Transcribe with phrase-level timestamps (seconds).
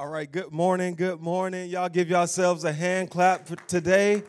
[0.00, 1.68] All right, good morning, good morning.
[1.68, 4.22] Y'all give yourselves a hand clap for today.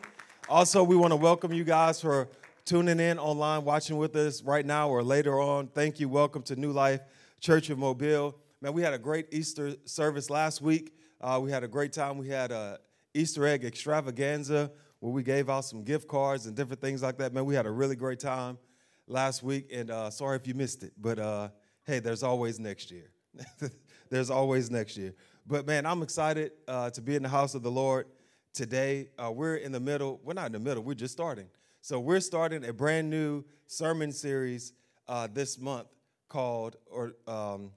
[0.48, 2.28] Also, we want to welcome you guys for
[2.64, 5.68] tuning in online, watching with us right now or later on.
[5.68, 6.08] Thank you.
[6.08, 7.02] Welcome to New Life
[7.38, 8.36] Church of Mobile.
[8.60, 10.92] Man, we had a great Easter service last week.
[11.20, 12.18] Uh, we had a great time.
[12.18, 12.80] We had a
[13.14, 17.32] Easter egg extravaganza where we gave out some gift cards and different things like that.
[17.32, 18.58] Man, we had a really great time
[19.06, 21.50] last week, and uh, sorry if you missed it, but uh,
[21.84, 23.12] hey, there's always next year.
[24.10, 25.14] there's always next year.
[25.50, 28.06] But man, I'm excited uh, to be in the house of the Lord
[28.54, 29.08] today.
[29.18, 31.48] Uh, we're in the middle, we're not in the middle, we're just starting.
[31.80, 34.74] So we're starting a brand new sermon series
[35.08, 35.88] uh, this month
[36.28, 37.72] called or um,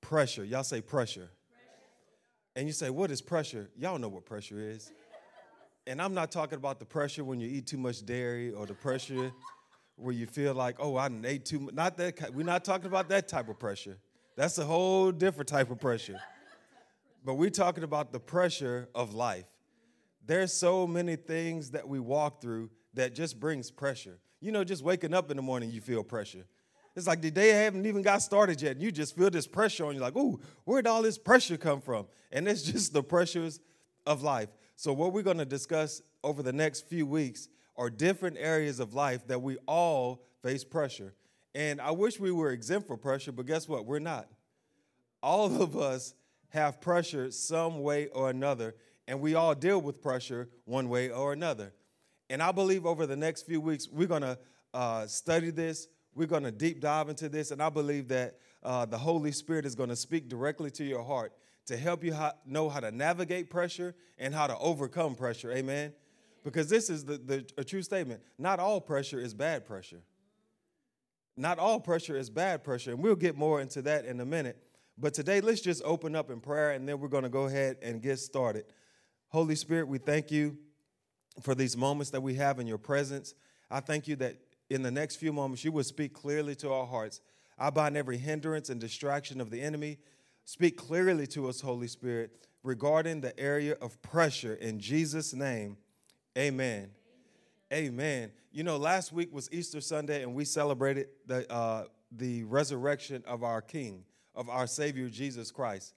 [0.00, 0.44] Pressure.
[0.44, 1.22] Y'all say pressure.
[1.22, 1.30] pressure.
[2.54, 3.68] And you say, what is pressure?
[3.76, 4.92] Y'all know what pressure is.
[5.88, 8.74] And I'm not talking about the pressure when you eat too much dairy or the
[8.74, 9.32] pressure
[9.96, 11.74] where you feel like, oh, I ate too much.
[11.74, 12.32] Not that.
[12.32, 13.98] We're not talking about that type of pressure.
[14.36, 16.20] That's a whole different type of pressure.
[17.24, 19.46] But we're talking about the pressure of life.
[20.24, 24.18] There's so many things that we walk through that just brings pressure.
[24.40, 26.46] You know, just waking up in the morning, you feel pressure.
[26.94, 29.84] It's like the day haven't even got started yet, and you just feel this pressure
[29.84, 32.06] on you, like, ooh, where'd all this pressure come from?
[32.32, 33.60] And it's just the pressures
[34.06, 34.48] of life.
[34.76, 39.26] So, what we're gonna discuss over the next few weeks are different areas of life
[39.28, 41.14] that we all face pressure.
[41.54, 43.86] And I wish we were exempt from pressure, but guess what?
[43.86, 44.28] We're not.
[45.22, 46.14] All of us
[46.50, 48.74] have pressure some way or another,
[49.06, 51.72] and we all deal with pressure one way or another.
[52.30, 54.38] And I believe over the next few weeks, we're going to
[54.74, 58.84] uh, study this, we're going to deep dive into this, and I believe that uh,
[58.84, 61.32] the Holy Spirit is going to speak directly to your heart
[61.66, 65.52] to help you know how to navigate pressure and how to overcome pressure.
[65.52, 65.92] Amen.
[66.42, 68.22] Because this is the, the, a true statement.
[68.38, 70.00] Not all pressure is bad pressure.
[71.36, 72.92] Not all pressure is bad pressure.
[72.92, 74.56] And we'll get more into that in a minute.
[75.00, 77.76] But today, let's just open up in prayer and then we're going to go ahead
[77.82, 78.64] and get started.
[79.28, 80.56] Holy Spirit, we thank you
[81.40, 83.34] for these moments that we have in your presence.
[83.70, 84.36] I thank you that
[84.70, 87.20] in the next few moments, you will speak clearly to our hearts.
[87.56, 89.98] I bind every hindrance and distraction of the enemy.
[90.44, 92.32] Speak clearly to us, Holy Spirit,
[92.64, 94.54] regarding the area of pressure.
[94.54, 95.76] In Jesus' name,
[96.36, 96.90] amen.
[97.72, 98.32] Amen.
[98.50, 103.44] You know, last week was Easter Sunday, and we celebrated the, uh, the resurrection of
[103.44, 104.04] our King
[104.34, 105.94] of our Savior Jesus Christ.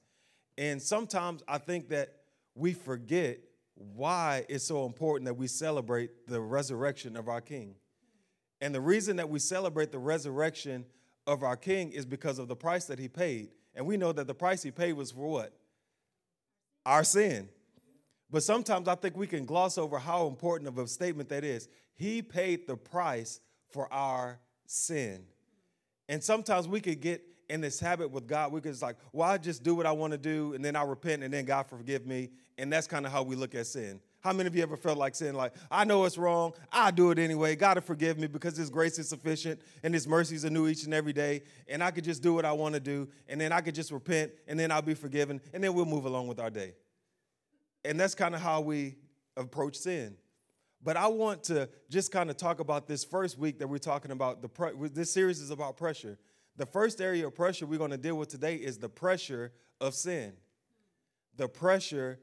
[0.57, 2.15] And sometimes I think that
[2.55, 3.39] we forget
[3.75, 7.75] why it's so important that we celebrate the resurrection of our King.
[8.59, 10.85] And the reason that we celebrate the resurrection
[11.25, 13.49] of our King is because of the price that he paid.
[13.73, 15.53] And we know that the price he paid was for what?
[16.85, 17.49] Our sin.
[18.29, 21.67] But sometimes I think we can gloss over how important of a statement that is.
[21.93, 23.39] He paid the price
[23.71, 25.25] for our sin.
[26.07, 29.29] And sometimes we could get in this habit with God, we could just like, well,
[29.29, 31.63] I just do what I want to do, and then I repent, and then God
[31.67, 32.29] forgive me.
[32.57, 33.99] And that's kind of how we look at sin.
[34.21, 35.35] How many of you ever felt like sin?
[35.35, 36.53] Like, I know it's wrong.
[36.71, 37.55] I do it anyway.
[37.55, 40.85] God to forgive me because His grace is sufficient and His mercies are new each
[40.85, 41.41] and every day.
[41.67, 43.09] And I could just do what I want to do.
[43.27, 45.41] And then I could just repent and then I'll be forgiven.
[45.53, 46.75] And then we'll move along with our day.
[47.83, 48.95] And that's kind of how we
[49.35, 50.15] approach sin.
[50.83, 54.11] But I want to just kind of talk about this first week that we're talking
[54.11, 54.41] about.
[54.41, 56.19] The this series is about pressure.
[56.61, 59.95] The first area of pressure we're going to deal with today is the pressure of
[59.95, 60.33] sin.
[61.35, 62.19] The pressure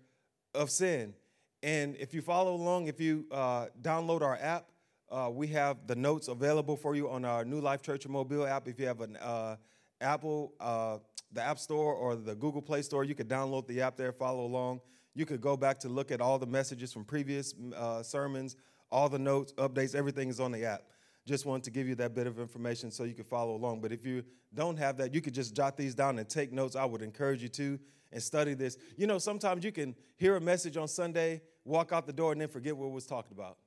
[0.54, 1.14] of sin.
[1.60, 4.68] And if you follow along, if you uh, download our app,
[5.10, 8.68] uh, we have the notes available for you on our New Life Church Mobile app.
[8.68, 9.56] If you have an uh,
[10.00, 10.98] Apple, uh,
[11.32, 14.44] the App Store, or the Google Play Store, you could download the app there, follow
[14.44, 14.80] along.
[15.16, 18.54] You could go back to look at all the messages from previous uh, sermons,
[18.88, 20.84] all the notes, updates, everything is on the app.
[21.28, 23.82] Just wanted to give you that bit of information so you could follow along.
[23.82, 24.24] But if you
[24.54, 26.74] don't have that, you could just jot these down and take notes.
[26.74, 27.78] I would encourage you to
[28.10, 28.78] and study this.
[28.96, 32.40] You know, sometimes you can hear a message on Sunday, walk out the door, and
[32.40, 33.58] then forget what was talked about.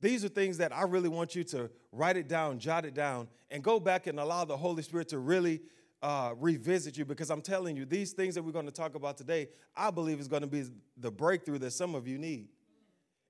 [0.00, 3.28] These are things that I really want you to write it down, jot it down,
[3.48, 5.60] and go back and allow the Holy Spirit to really
[6.02, 9.16] uh, revisit you because I'm telling you, these things that we're going to talk about
[9.16, 10.64] today, I believe is going to be
[10.96, 12.48] the breakthrough that some of you need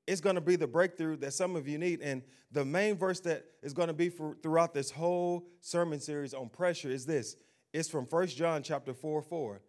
[0.06, 2.00] it's going to be the breakthrough that some of you need.
[2.00, 6.34] And the main verse that is going to be for, throughout this whole sermon series
[6.34, 7.36] on pressure is this.
[7.72, 9.60] It's from 1 John chapter 4, 4.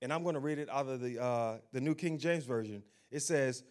[0.00, 2.82] And I'm going to read it out of the, uh, the New King James Version.
[3.10, 3.62] It says,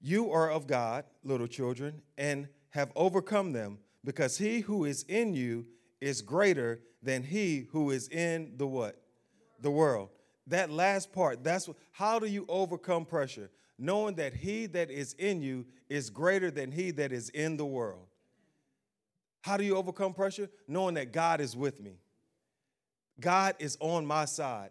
[0.00, 5.34] You are of God, little children, and have overcome them, because he who is in
[5.34, 5.66] you
[6.00, 9.00] is greater than he who is in the what?
[9.60, 10.10] The world.
[10.48, 13.50] That last part, that's what, how do you overcome pressure?
[13.82, 17.66] Knowing that he that is in you is greater than he that is in the
[17.66, 18.06] world.
[19.40, 20.48] How do you overcome pressure?
[20.68, 21.98] Knowing that God is with me.
[23.18, 24.70] God is on my side.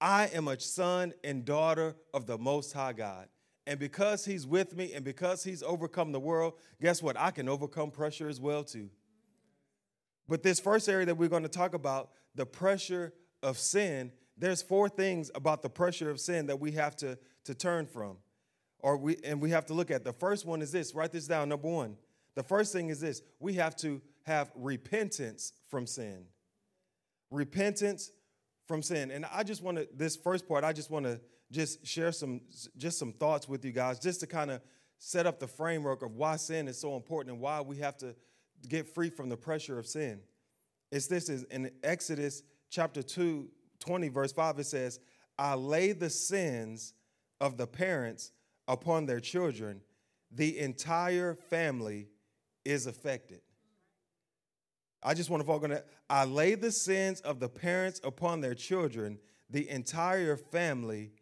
[0.00, 3.28] I am a son and daughter of the Most High God.
[3.66, 7.18] And because He's with me and because He's overcome the world, guess what?
[7.18, 8.88] I can overcome pressure as well, too.
[10.26, 13.12] But this first area that we're going to talk about, the pressure
[13.42, 17.54] of sin, there's four things about the pressure of sin that we have to, to
[17.54, 18.16] turn from.
[18.82, 20.04] Or we and we have to look at.
[20.04, 21.96] The first one is this, write this down, number one.
[22.34, 26.24] The first thing is this we have to have repentance from sin.
[27.30, 28.10] Repentance
[28.66, 29.10] from sin.
[29.10, 32.40] And I just want to, this first part, I just want to just share some,
[32.76, 34.60] just some thoughts with you guys, just to kind of
[34.98, 38.14] set up the framework of why sin is so important and why we have to
[38.68, 40.20] get free from the pressure of sin.
[40.92, 43.48] It's this is in Exodus chapter 2,
[43.80, 45.00] 20, verse 5, it says,
[45.38, 46.94] I lay the sins
[47.40, 48.32] of the parents
[48.70, 49.82] upon their children.
[50.30, 52.08] The entire family
[52.64, 53.40] is affected.
[55.02, 55.86] I just want to focus on that.
[56.08, 59.18] I lay the sins of the parents upon their children.
[59.48, 61.12] The entire family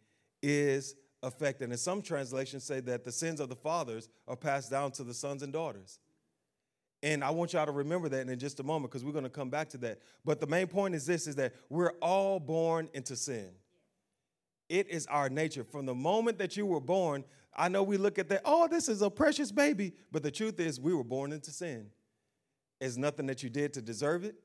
[0.43, 1.69] is affected.
[1.69, 5.13] And some translations say that the sins of the fathers are passed down to the
[5.13, 5.99] sons and daughters.
[7.01, 9.29] And I want y'all to remember that in just a moment because we're going to
[9.29, 9.99] come back to that.
[10.25, 13.49] But the main point is this is that we're all born into sin.
[14.69, 15.63] It is our nature.
[15.63, 17.25] From the moment that you were born,
[17.57, 19.93] I know we look at that, oh, this is a precious baby.
[20.11, 21.87] But the truth is, we were born into sin.
[22.79, 24.35] It's nothing that you did to deserve it,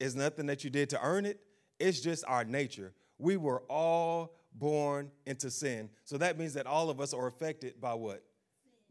[0.00, 1.40] it's nothing that you did to earn it.
[1.78, 2.92] It's just our nature.
[3.18, 5.90] We were all born into sin.
[6.04, 8.22] So that means that all of us are affected by what?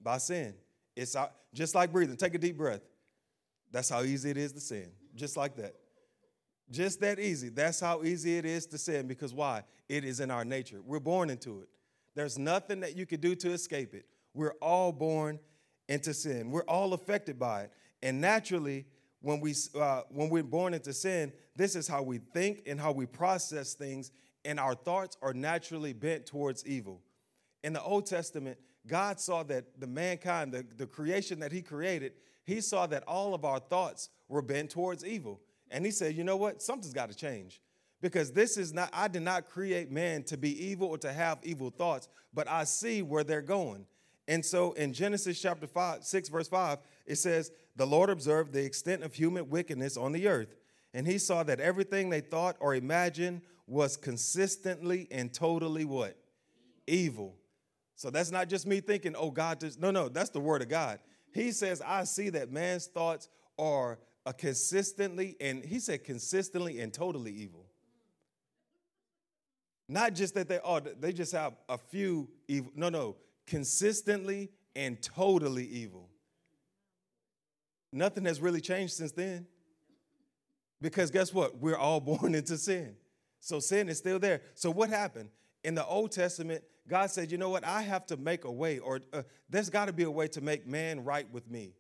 [0.01, 0.53] By sin.
[0.95, 2.17] It's our, just like breathing.
[2.17, 2.81] Take a deep breath.
[3.71, 4.91] That's how easy it is to sin.
[5.15, 5.75] Just like that.
[6.71, 7.49] Just that easy.
[7.49, 9.63] That's how easy it is to sin because why?
[9.89, 10.81] It is in our nature.
[10.81, 11.69] We're born into it.
[12.15, 14.05] There's nothing that you can do to escape it.
[14.33, 15.39] We're all born
[15.89, 16.51] into sin.
[16.51, 17.71] We're all affected by it.
[18.01, 18.85] And naturally,
[19.21, 22.91] when, we, uh, when we're born into sin, this is how we think and how
[22.91, 24.11] we process things,
[24.43, 27.01] and our thoughts are naturally bent towards evil.
[27.63, 32.13] In the Old Testament, God saw that the mankind, the, the creation that He created,
[32.43, 35.39] He saw that all of our thoughts were bent towards evil.
[35.73, 36.61] And He said, you know what?
[36.61, 37.59] Something's got to change.
[38.01, 41.39] Because this is not, I did not create man to be evil or to have
[41.43, 43.85] evil thoughts, but I see where they're going.
[44.27, 48.63] And so in Genesis chapter 5, 6, verse 5, it says, The Lord observed the
[48.63, 50.55] extent of human wickedness on the earth,
[50.93, 56.17] and he saw that everything they thought or imagined was consistently and totally what?
[56.87, 57.35] Evil.
[57.95, 59.77] So that's not just me thinking, oh, God, does.
[59.77, 60.99] no, no, that's the word of God.
[61.33, 66.93] He says, I see that man's thoughts are a consistently, and he said consistently and
[66.93, 67.65] totally evil.
[69.89, 72.71] Not just that they are, oh, they just have a few evil.
[72.75, 73.15] No, no,
[73.45, 76.09] consistently and totally evil.
[77.91, 79.45] Nothing has really changed since then.
[80.81, 81.57] Because guess what?
[81.57, 82.95] We're all born into sin.
[83.39, 84.41] So sin is still there.
[84.55, 85.29] So what happened?
[85.63, 87.65] In the Old Testament, God said, you know what?
[87.65, 90.41] I have to make a way, or uh, there's got to be a way to
[90.41, 91.73] make man right with me.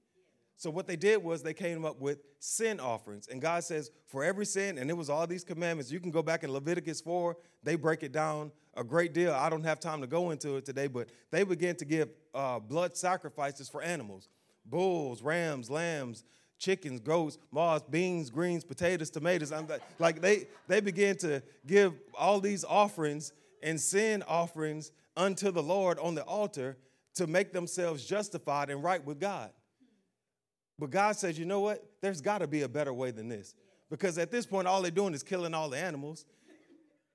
[0.57, 3.27] So what they did was they came up with sin offerings.
[3.27, 5.91] And God says, for every sin, and it was all these commandments.
[5.91, 9.33] You can go back in Leviticus 4, they break it down a great deal.
[9.33, 12.59] I don't have time to go into it today, but they began to give uh,
[12.59, 14.29] blood sacrifices for animals
[14.65, 16.23] bulls, rams, lambs,
[16.57, 19.51] chickens, goats, moths, beans, greens, potatoes, tomatoes.
[19.51, 25.51] I'm like, like they, they began to give all these offerings and sin offerings unto
[25.51, 26.77] the Lord on the altar
[27.15, 29.51] to make themselves justified and right with God.
[30.79, 31.83] But God says, you know what?
[32.01, 33.55] There's got to be a better way than this.
[33.89, 36.25] Because at this point, all they're doing is killing all the animals.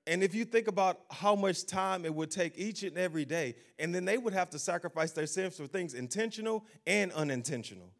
[0.07, 3.55] And if you think about how much time it would take each and every day,
[3.77, 7.91] and then they would have to sacrifice their sins for things intentional and unintentional.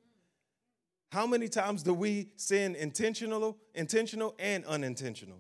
[1.12, 5.40] How many times do we sin intentional, intentional and unintentional?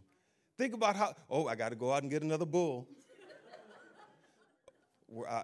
[0.57, 2.87] Think about how, oh, I got to go out and get another bull.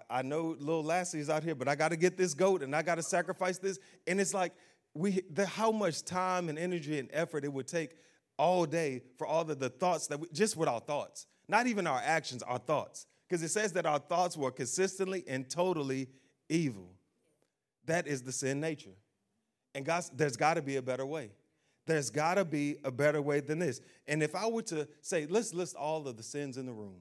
[0.08, 2.82] I, know little Lassie's out here, but I got to get this goat and I
[2.82, 3.78] got to sacrifice this.
[4.06, 4.52] And it's like,
[4.94, 7.96] we, the, how much time and energy and effort it would take
[8.38, 11.86] all day for all of the thoughts that we, just with our thoughts, not even
[11.86, 13.06] our actions, our thoughts.
[13.28, 16.08] Because it says that our thoughts were consistently and totally
[16.48, 16.90] evil.
[17.86, 18.94] That is the sin nature.
[19.74, 21.30] And God, there's got to be a better way.
[21.86, 23.80] There's got to be a better way than this.
[24.06, 27.00] And if I were to say, let's list all of the sins in the room.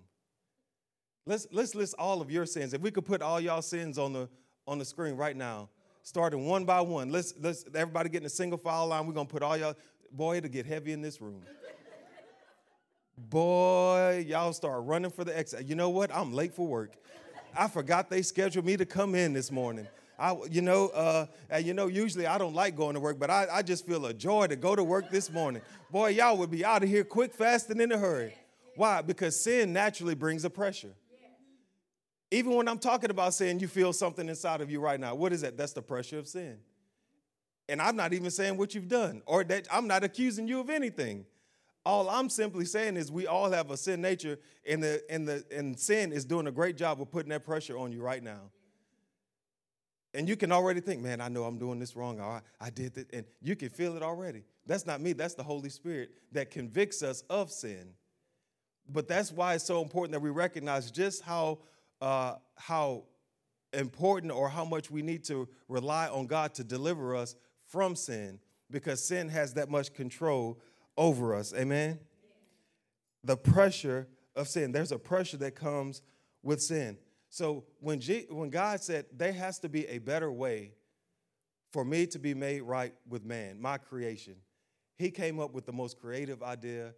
[1.26, 2.74] Let's, let's list all of your sins.
[2.74, 4.30] If we could put all y'all sins on the,
[4.68, 5.70] on the screen right now,
[6.04, 7.10] starting one by one.
[7.10, 9.08] Let's, let's everybody get in a single file line.
[9.08, 9.76] We're going to put all y'all,
[10.12, 11.42] boy, it'll get heavy in this room.
[13.18, 15.66] Boy, y'all start running for the exit.
[15.66, 16.14] You know what?
[16.14, 16.92] I'm late for work.
[17.58, 19.88] I forgot they scheduled me to come in this morning.
[20.20, 23.30] I, you know, uh, and you know, usually I don't like going to work, but
[23.30, 25.62] I, I just feel a joy to go to work this morning.
[25.92, 28.34] Boy, y'all would be out of here quick, fast, and in a hurry.
[28.76, 29.02] Why?
[29.02, 30.92] Because sin naturally brings a pressure.
[32.36, 35.16] Even when I'm talking about sin, you feel something inside of you right now.
[35.16, 35.56] What is that?
[35.56, 36.58] That's the pressure of sin.
[37.70, 40.70] And I'm not even saying what you've done or that I'm not accusing you of
[40.70, 41.26] anything.
[41.86, 44.38] All I'm simply saying is we all have a sin nature,
[44.68, 47.78] and the and the and sin is doing a great job of putting that pressure
[47.78, 48.52] on you right now.
[50.14, 52.20] And you can already think, man, I know I'm doing this wrong.
[52.20, 53.10] I, I did it.
[53.14, 54.44] And you can feel it already.
[54.66, 55.14] That's not me.
[55.14, 57.94] That's the Holy Spirit that convicts us of sin.
[58.90, 61.60] But that's why it's so important that we recognize just how,
[62.02, 63.04] uh, how
[63.74, 67.36] important or how much we need to rely on God to deliver us
[67.68, 68.40] from sin
[68.72, 70.60] because sin has that much control
[70.98, 71.54] over us.
[71.54, 72.00] Amen?
[73.24, 74.72] The pressure of sin.
[74.72, 76.02] There's a pressure that comes
[76.44, 76.98] with sin.
[77.30, 80.72] So when, G, when God said there has to be a better way
[81.72, 84.36] for me to be made right with man, my creation,
[84.98, 86.94] he came up with the most creative idea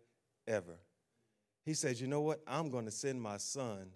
[0.48, 0.78] ever.
[1.66, 2.42] He says, You know what?
[2.48, 3.88] I'm going to send my son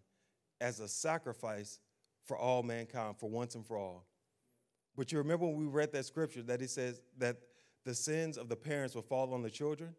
[0.61, 1.79] as a sacrifice
[2.23, 4.05] for all mankind, for once and for all.
[4.95, 7.37] But you remember when we read that scripture that he says that
[7.83, 9.95] the sins of the parents will fall on the children?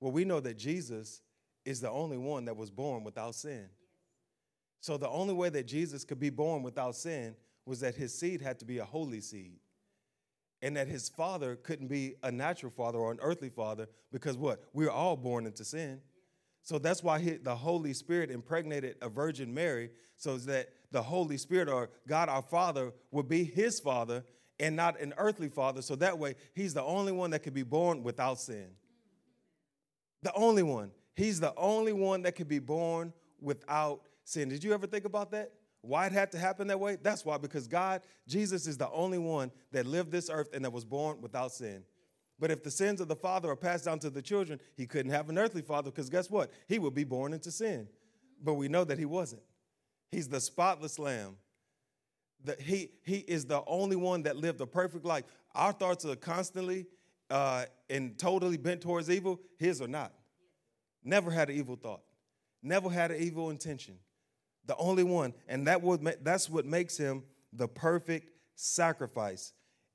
[0.00, 1.22] Well, we know that Jesus
[1.64, 3.68] is the only one that was born without sin.
[4.80, 7.34] So the only way that Jesus could be born without sin
[7.66, 9.58] was that his seed had to be a holy seed.
[10.62, 14.62] And that his father couldn't be a natural father or an earthly father because what?
[14.72, 16.00] We are all born into sin.
[16.62, 21.38] So that's why he, the Holy Spirit impregnated a Virgin Mary so that the Holy
[21.38, 24.24] Spirit or God our Father would be his father
[24.60, 25.82] and not an earthly father.
[25.82, 28.68] So that way, he's the only one that could be born without sin.
[30.22, 30.90] The only one.
[31.14, 34.48] He's the only one that could be born without sin.
[34.48, 35.52] Did you ever think about that?
[35.80, 36.96] Why it had to happen that way?
[37.00, 40.72] That's why, because God, Jesus is the only one that lived this earth and that
[40.72, 41.84] was born without sin.
[42.38, 45.10] But if the sins of the father are passed down to the children, he couldn't
[45.10, 46.50] have an earthly father because guess what?
[46.68, 47.88] He would be born into sin.
[48.42, 49.42] But we know that he wasn't.
[50.10, 51.36] He's the spotless lamb.
[52.44, 55.24] The, he, he is the only one that lived a perfect life.
[55.54, 56.86] Our thoughts are constantly
[57.30, 59.40] uh, and totally bent towards evil.
[59.58, 60.12] His are not.
[61.02, 62.02] Never had an evil thought.
[62.62, 63.98] Never had an evil intention
[64.68, 65.34] the only one.
[65.48, 69.52] And that would that's what makes him the perfect sacrifice.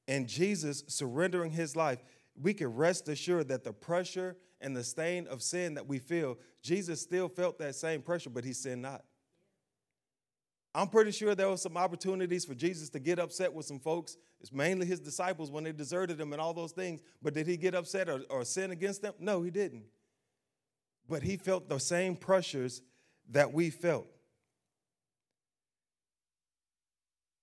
[0.07, 2.03] And Jesus surrendering his life,
[2.41, 6.37] we can rest assured that the pressure and the stain of sin that we feel,
[6.61, 9.03] Jesus still felt that same pressure, but he sinned not.
[10.75, 14.17] I'm pretty sure there were some opportunities for Jesus to get upset with some folks.
[14.41, 17.01] It's mainly his disciples when they deserted him and all those things.
[17.21, 19.13] But did he get upset or, or sin against them?
[19.19, 19.83] No, he didn't.
[21.07, 22.81] But he felt the same pressures
[23.29, 24.07] that we felt.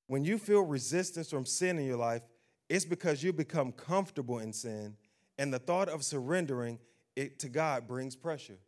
[0.09, 2.23] When you feel resistance from sin in your life,
[2.71, 4.97] it's because you become comfortable in sin,
[5.39, 6.79] and the thought of surrendering
[7.17, 8.59] it to God brings pressure.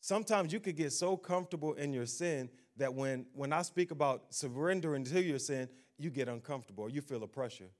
[0.00, 4.26] Sometimes you could get so comfortable in your sin that when, when I speak about
[4.30, 5.68] surrendering to your sin,
[5.98, 7.70] you get uncomfortable, you feel a pressure.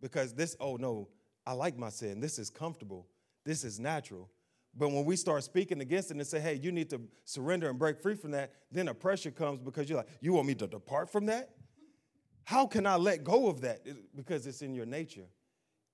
[0.00, 1.08] Because this, oh no,
[1.46, 2.20] I like my sin.
[2.20, 3.06] This is comfortable.
[3.44, 4.30] This is natural.
[4.74, 7.78] But when we start speaking against it and say, hey, you need to surrender and
[7.78, 10.66] break free from that, then a pressure comes because you're like, you want me to
[10.66, 11.50] depart from that?
[12.46, 13.80] How can I let go of that?
[14.14, 15.26] Because it's in your nature.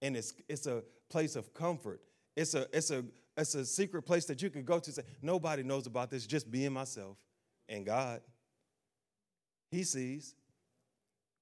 [0.03, 2.03] And it's, it's a place of comfort.
[2.37, 3.05] It's a, it's, a,
[3.39, 6.51] it's a secret place that you can go to say, nobody knows about this, just
[6.51, 7.17] being myself
[7.71, 8.21] and God.
[9.71, 10.35] He sees.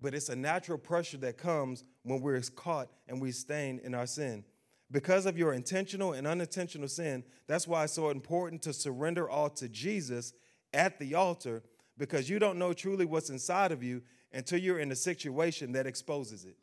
[0.00, 4.06] But it's a natural pressure that comes when we're caught and we stain in our
[4.06, 4.44] sin.
[4.92, 9.50] Because of your intentional and unintentional sin, that's why it's so important to surrender all
[9.50, 10.34] to Jesus
[10.72, 11.64] at the altar
[11.98, 15.86] because you don't know truly what's inside of you until you're in a situation that
[15.86, 16.56] exposes it.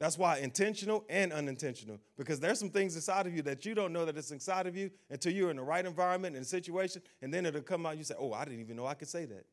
[0.00, 3.92] That's why intentional and unintentional, because there's some things inside of you that you don't
[3.92, 7.32] know that it's inside of you until you're in the right environment and situation, and
[7.32, 7.98] then it'll come out.
[7.98, 9.44] You say, "Oh, I didn't even know I could say that.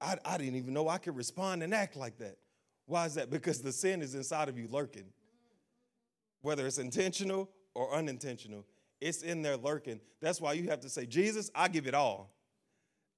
[0.00, 2.38] I, I didn't even know I could respond and act like that."
[2.86, 3.30] Why is that?
[3.30, 5.12] Because the sin is inside of you lurking,
[6.40, 8.64] whether it's intentional or unintentional.
[9.02, 10.00] It's in there lurking.
[10.22, 12.33] That's why you have to say, "Jesus, I give it all."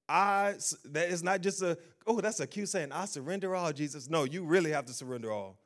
[0.09, 4.09] I that is not just a oh that's a cute saying I surrender all Jesus.
[4.09, 5.57] No, you really have to surrender all.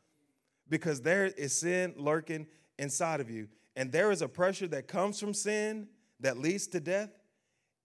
[0.69, 2.48] Because there is sin lurking
[2.79, 5.88] inside of you and there is a pressure that comes from sin
[6.19, 7.10] that leads to death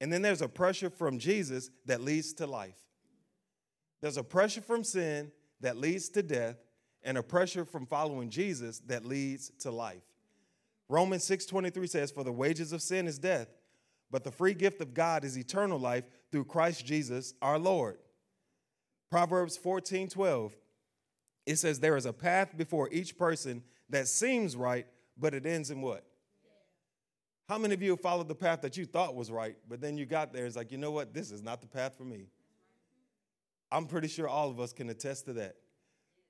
[0.01, 2.79] and then there's a pressure from Jesus that leads to life.
[4.01, 6.57] There's a pressure from sin that leads to death
[7.03, 10.03] and a pressure from following Jesus that leads to life.
[10.89, 13.49] Romans 6:23 says for the wages of sin is death
[14.11, 17.99] but the free gift of God is eternal life through Christ Jesus our Lord.
[19.11, 20.57] Proverbs 14 12,
[21.47, 24.87] it says, There is a path before each person that seems right,
[25.17, 26.05] but it ends in what?
[27.49, 29.97] How many of you have followed the path that you thought was right, but then
[29.97, 30.47] you got there?
[30.47, 31.15] It's like, you know what?
[31.15, 32.27] This is not the path for me.
[33.71, 35.57] I'm pretty sure all of us can attest to that.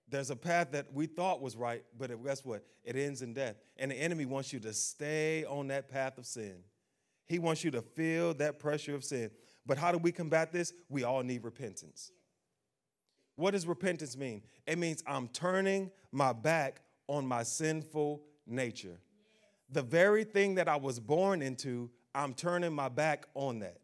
[0.08, 2.64] There's a path that we thought was right, but guess what?
[2.84, 3.56] It ends in death.
[3.76, 6.56] And the enemy wants you to stay on that path of sin.
[7.26, 9.30] He wants you to feel that pressure of sin.
[9.66, 10.72] But how do we combat this?
[10.88, 12.12] We all need repentance.
[13.34, 14.42] What does repentance mean?
[14.66, 18.98] It means I'm turning my back on my sinful nature.
[19.70, 23.78] The very thing that I was born into, I'm turning my back on that.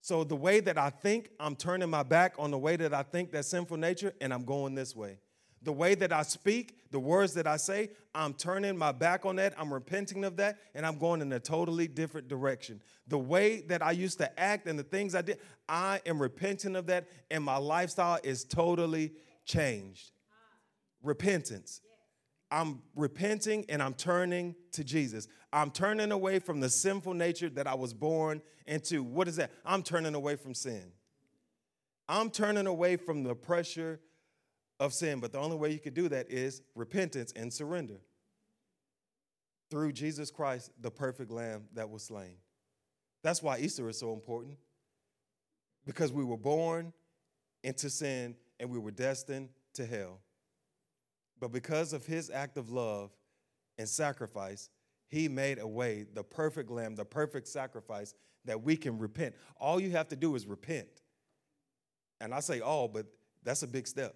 [0.00, 3.02] So the way that I think, I'm turning my back on the way that I
[3.02, 5.18] think that sinful nature, and I'm going this way.
[5.62, 9.36] The way that I speak, the words that I say, I'm turning my back on
[9.36, 9.54] that.
[9.58, 12.80] I'm repenting of that, and I'm going in a totally different direction.
[13.08, 15.38] The way that I used to act and the things I did,
[15.68, 19.12] I am repenting of that, and my lifestyle is totally
[19.44, 20.12] changed.
[21.02, 21.80] Repentance.
[22.50, 25.28] I'm repenting and I'm turning to Jesus.
[25.52, 29.02] I'm turning away from the sinful nature that I was born into.
[29.02, 29.50] What is that?
[29.64, 30.92] I'm turning away from sin.
[32.08, 34.00] I'm turning away from the pressure
[34.80, 35.20] of sin.
[35.20, 38.00] But the only way you can do that is repentance and surrender
[39.70, 42.36] through Jesus Christ, the perfect lamb that was slain.
[43.22, 44.56] That's why Easter is so important
[45.84, 46.92] because we were born
[47.62, 50.20] into sin and we were destined to hell.
[51.40, 53.10] But because of his act of love
[53.78, 54.70] and sacrifice,
[55.08, 59.34] he made a way, the perfect lamb, the perfect sacrifice that we can repent.
[59.60, 60.88] All you have to do is repent.
[62.20, 63.06] And I say all, but
[63.42, 64.14] that's a big step.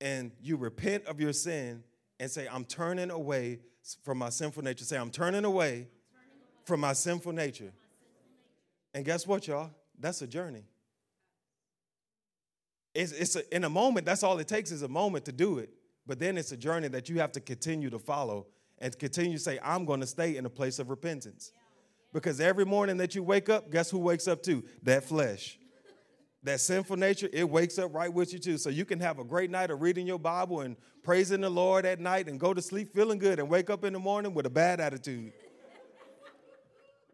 [0.00, 1.82] And you repent of your sin
[2.20, 3.60] and say, I'm turning away
[4.02, 4.84] from my sinful nature.
[4.84, 5.88] Say, I'm turning away
[6.64, 7.72] from my sinful nature.
[8.94, 9.70] And guess what, y'all?
[9.98, 10.64] That's a journey.
[12.94, 15.58] It's, it's a, in a moment, that's all it takes is a moment to do
[15.58, 15.70] it.
[16.06, 18.46] But then it's a journey that you have to continue to follow
[18.78, 21.52] and continue to say, I'm going to stay in a place of repentance.
[22.12, 24.64] Because every morning that you wake up, guess who wakes up too?
[24.82, 25.58] That flesh.
[26.42, 28.58] That sinful nature, it wakes up right with you too.
[28.58, 31.84] So you can have a great night of reading your Bible and praising the Lord
[31.84, 34.46] at night and go to sleep feeling good and wake up in the morning with
[34.46, 35.32] a bad attitude.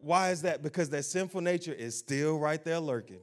[0.00, 0.62] Why is that?
[0.62, 3.20] Because that sinful nature is still right there lurking.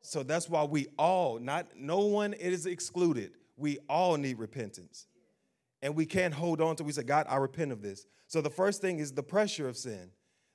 [0.00, 3.32] So that's why we all, not no one is excluded.
[3.56, 5.06] We all need repentance.
[5.82, 8.06] And we can't hold on to we say, God, I repent of this.
[8.26, 10.10] So the first thing is the pressure of sin.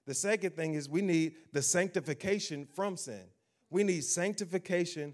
[0.06, 3.24] The second thing is we need the sanctification from sin.
[3.74, 5.14] We need sanctification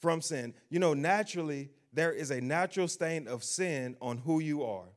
[0.00, 0.54] from sin.
[0.70, 4.88] You know, naturally, there is a natural stain of sin on who you are.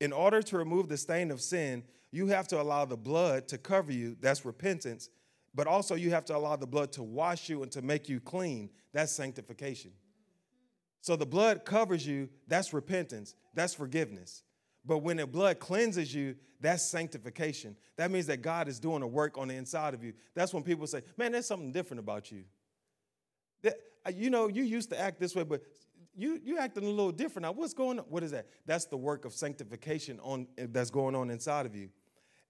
[0.00, 3.58] In order to remove the stain of sin, you have to allow the blood to
[3.58, 4.16] cover you.
[4.20, 5.08] That's repentance
[5.54, 8.20] but also you have to allow the blood to wash you and to make you
[8.20, 8.70] clean.
[8.92, 9.92] That's sanctification.
[11.00, 14.42] So the blood covers you, that's repentance, that's forgiveness.
[14.84, 17.76] But when the blood cleanses you, that's sanctification.
[17.96, 20.12] That means that God is doing a work on the inside of you.
[20.34, 22.44] That's when people say, man, there's something different about you.
[23.62, 23.74] That,
[24.06, 25.62] uh, you know, you used to act this way, but
[26.16, 27.52] you you acting a little different now.
[27.52, 28.04] What's going on?
[28.08, 28.46] What is that?
[28.66, 31.88] That's the work of sanctification on that's going on inside of you.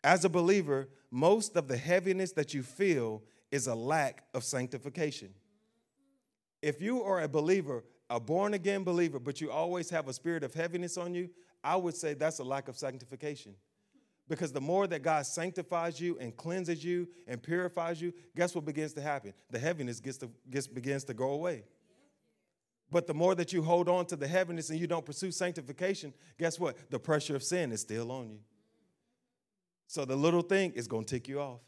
[0.02, 5.30] As a believer, most of the heaviness that you feel is a lack of sanctification.
[6.60, 10.44] If you are a believer, a born again believer, but you always have a spirit
[10.44, 11.30] of heaviness on you,
[11.64, 13.54] I would say that's a lack of sanctification.
[14.28, 18.64] Because the more that God sanctifies you and cleanses you and purifies you, guess what
[18.64, 19.34] begins to happen?
[19.50, 21.64] The heaviness gets to, gets, begins to go away.
[22.90, 26.14] But the more that you hold on to the heaviness and you don't pursue sanctification,
[26.38, 26.90] guess what?
[26.90, 28.38] The pressure of sin is still on you.
[29.86, 31.60] So the little thing is going to tick you off.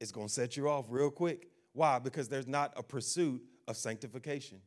[0.00, 1.48] It's going to set you off real quick.
[1.72, 1.98] Why?
[1.98, 4.60] Because there's not a pursuit of sanctification.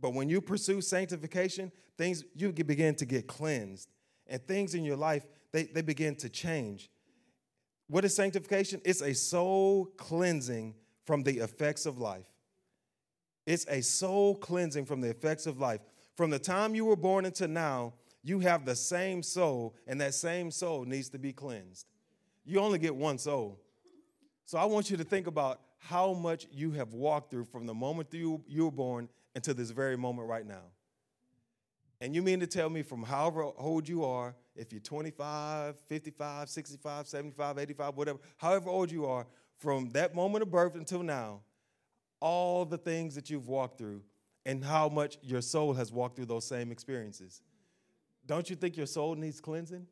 [0.00, 3.88] But when you pursue sanctification, things you begin to get cleansed.
[4.28, 6.90] And things in your life, they, they begin to change.
[7.88, 8.80] What is sanctification?
[8.84, 12.26] It's a soul cleansing from the effects of life.
[13.46, 15.80] It's a soul cleansing from the effects of life.
[16.16, 20.14] From the time you were born until now, you have the same soul, and that
[20.14, 21.86] same soul needs to be cleansed
[22.46, 23.60] you only get one soul.
[24.46, 27.74] So I want you to think about how much you have walked through from the
[27.74, 30.62] moment you, you were born until this very moment right now.
[32.00, 36.48] And you mean to tell me from however old you are, if you're 25, 55,
[36.48, 39.26] 65, 75, 85, whatever, however old you are,
[39.58, 41.40] from that moment of birth until now,
[42.20, 44.02] all the things that you've walked through
[44.44, 47.42] and how much your soul has walked through those same experiences.
[48.26, 49.86] Don't you think your soul needs cleansing?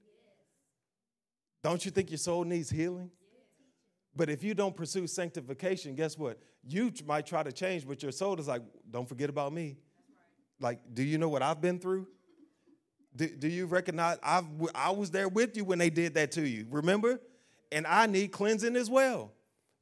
[1.62, 3.10] Don't you think your soul needs healing?
[4.14, 6.38] But if you don't pursue sanctification, guess what?
[6.62, 9.76] You might try to change, but your soul is like, don't forget about me.
[10.60, 12.06] Like, do you know what I've been through?
[13.16, 14.18] Do, do you recognize?
[14.22, 14.42] i
[14.74, 17.20] I was there with you when they did that to you, remember?
[17.70, 19.32] And I need cleansing as well.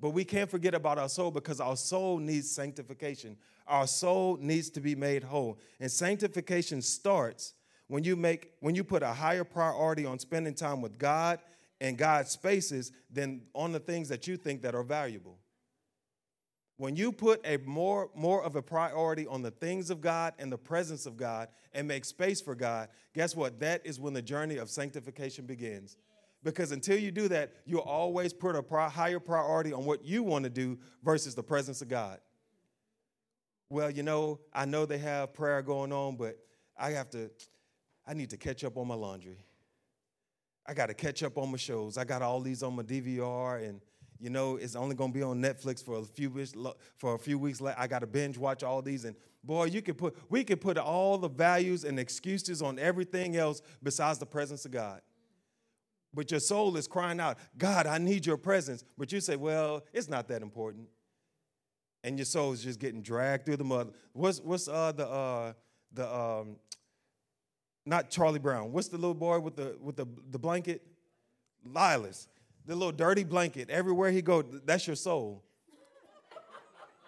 [0.01, 3.37] But we can't forget about our soul because our soul needs sanctification.
[3.67, 5.59] Our soul needs to be made whole.
[5.79, 7.55] And sanctification starts
[7.87, 11.39] when you make when you put a higher priority on spending time with God
[11.81, 15.39] and God's spaces than on the things that you think that are valuable.
[16.83, 20.51] When you put a more more of a priority on the things of God and
[20.51, 23.61] the presence of God and make space for God, guess what?
[23.61, 25.97] That is when the journey of sanctification begins.
[26.43, 30.25] Because until you do that, you'll always put a pri- higher priority on what you
[30.25, 32.19] want to do versus the presence of God.
[33.71, 36.37] Well, you know, I know they have prayer going on, but
[36.77, 37.31] I have to,
[38.05, 39.45] I need to catch up on my laundry.
[40.67, 41.97] I got to catch up on my shows.
[41.97, 43.81] I got all these on my DVR, and
[44.23, 46.55] you know, it's only going to be on Netflix for a few weeks.
[46.97, 49.99] For a few weeks, I got to binge watch all these, and boy, you could
[49.99, 54.65] put, we could put all the values and excuses on everything else besides the presence
[54.65, 55.03] of God
[56.15, 58.85] but your soul is crying out, God, I need your presence.
[58.99, 60.89] But you say, well, it's not that important.
[62.05, 63.93] And your soul is just getting dragged through the mud.
[64.13, 65.53] What's, what's uh, the, uh,
[65.93, 66.57] the um,
[67.87, 70.83] not Charlie Brown, what's the little boy with the, with the, the blanket?
[71.65, 72.27] Linus.
[72.67, 73.71] The little dirty blanket.
[73.71, 75.43] Everywhere he go, that's your soul.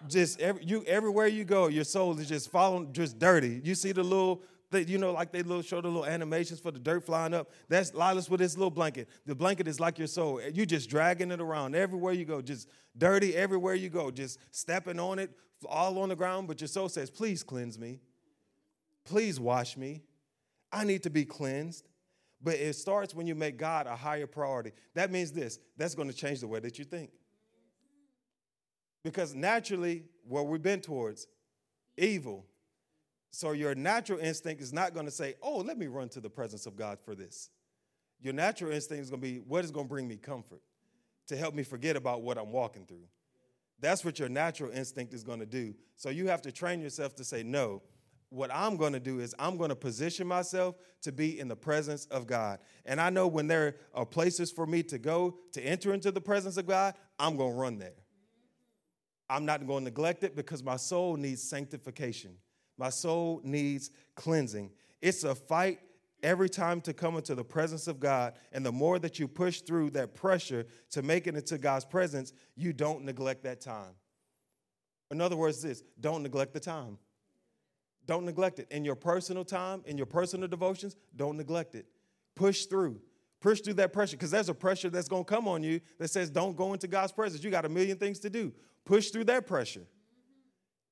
[0.07, 3.61] just every, you, everywhere you go, your soul is just following, just dirty.
[3.63, 4.41] You see the little
[4.83, 7.51] you know, like they little show the little animations for the dirt flying up.
[7.69, 9.07] That's Linus with his little blanket.
[9.25, 10.41] The blanket is like your soul.
[10.41, 14.99] You just dragging it around everywhere you go, just dirty everywhere you go, just stepping
[14.99, 15.31] on it,
[15.67, 16.47] all on the ground.
[16.47, 17.99] But your soul says, "Please cleanse me.
[19.05, 20.03] Please wash me.
[20.71, 21.87] I need to be cleansed."
[22.41, 24.71] But it starts when you make God a higher priority.
[24.93, 25.59] That means this.
[25.77, 27.11] That's going to change the way that you think.
[29.03, 31.27] Because naturally, what we've been towards,
[31.97, 32.45] evil,
[33.31, 36.29] so your natural instinct is not going to say, oh, let me run to the
[36.29, 37.49] presence of God for this.
[38.21, 40.61] Your natural instinct is going to be, what is going to bring me comfort
[41.27, 43.07] to help me forget about what I'm walking through?
[43.79, 45.75] That's what your natural instinct is going to do.
[45.97, 47.81] So you have to train yourself to say, no,
[48.35, 51.55] what I'm going to do is I'm going to position myself to be in the
[51.55, 52.59] presence of God.
[52.85, 56.21] And I know when there are places for me to go to enter into the
[56.21, 57.93] presence of God, I'm going to run there.
[59.29, 62.35] I'm not going to neglect it because my soul needs sanctification.
[62.77, 64.71] My soul needs cleansing.
[65.01, 65.79] It's a fight
[66.21, 68.33] every time to come into the presence of God.
[68.51, 72.33] And the more that you push through that pressure to make it into God's presence,
[72.55, 73.93] you don't neglect that time.
[75.09, 76.97] In other words, this don't neglect the time.
[78.05, 78.67] Don't neglect it.
[78.71, 81.85] In your personal time, in your personal devotions, don't neglect it.
[82.35, 83.01] Push through.
[83.41, 86.09] Push through that pressure because there's a pressure that's going to come on you that
[86.09, 87.43] says don't go into God's presence.
[87.43, 88.53] You got a million things to do.
[88.85, 89.85] Push through that pressure.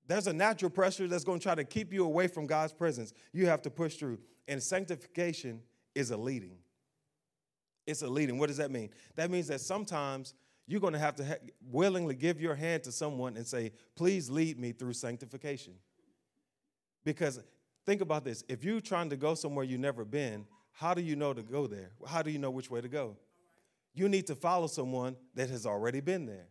[0.08, 3.13] There's a natural pressure that's going to try to keep you away from God's presence.
[3.32, 4.19] You have to push through.
[4.47, 5.62] And sanctification
[5.95, 6.58] is a leading.
[7.88, 8.38] It's a leading.
[8.38, 8.89] What does that mean?
[9.15, 10.34] That means that sometimes
[10.67, 11.36] you're going to have to ha-
[11.71, 15.73] willingly give your hand to someone and say, please lead me through sanctification.
[17.03, 17.39] Because
[17.85, 21.15] think about this if you're trying to go somewhere you've never been, how do you
[21.15, 21.91] know to go there?
[22.07, 23.17] How do you know which way to go?
[23.93, 26.47] You need to follow someone that has already been there.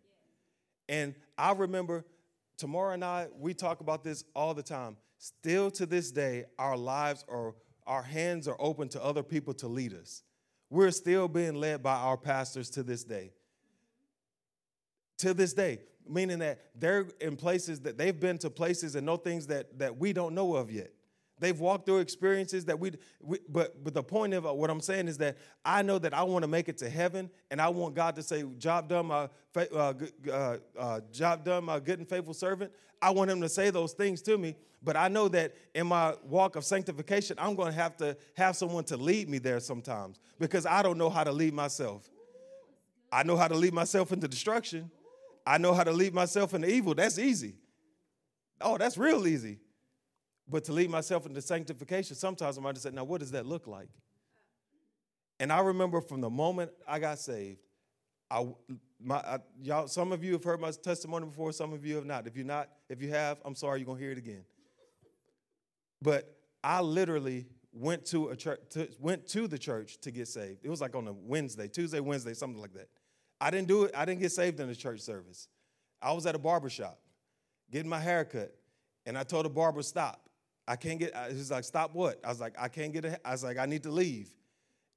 [0.89, 2.05] And I remember
[2.57, 4.97] Tamara and I, we talk about this all the time.
[5.19, 7.55] Still to this day, our lives are,
[7.87, 10.23] our hands are open to other people to lead us.
[10.71, 13.33] We're still being led by our pastors to this day.
[15.19, 19.17] To this day, meaning that they're in places that they've been to places and know
[19.17, 20.93] things that, that we don't know of yet.
[21.43, 22.93] They've walked through experiences that we,
[23.49, 26.45] but but the point of what I'm saying is that I know that I want
[26.45, 29.93] to make it to heaven, and I want God to say, "Job done, my uh,
[30.31, 32.71] uh, uh, job done, my good and faithful servant."
[33.03, 36.15] I want Him to say those things to me, but I know that in my
[36.23, 40.21] walk of sanctification, I'm going to have to have someone to lead me there sometimes
[40.39, 42.09] because I don't know how to lead myself.
[43.11, 44.93] I know how to lead myself into destruction.
[45.47, 46.95] I know how to lead myself into evil.
[46.95, 47.55] That's easy.
[48.61, 49.59] Oh, that's real easy.
[50.49, 53.47] But to lead myself into sanctification, sometimes I might just say, now what does that
[53.47, 53.89] look like?
[55.41, 57.59] And I remember from the moment I got saved,
[58.31, 58.47] I,
[59.01, 62.07] my, I, y'all, some of you have heard my testimony before, some of you have
[62.07, 62.27] not.
[62.27, 64.45] If you not, if you have, I'm sorry, you're gonna hear it again.
[66.01, 70.61] But I literally went to a church, to, went to the church to get saved.
[70.63, 72.89] It was like on a Wednesday, Tuesday, Wednesday, something like that.
[73.43, 73.91] I didn't do it.
[73.97, 75.49] I didn't get saved in the church service.
[76.01, 77.01] I was at a barber shop
[77.73, 78.55] getting my hair cut,
[79.05, 80.29] and I told the barber stop.
[80.69, 82.21] I can't get, he's like, stop what?
[82.25, 84.29] I was like, I can't get, a, I was like, I need to leave.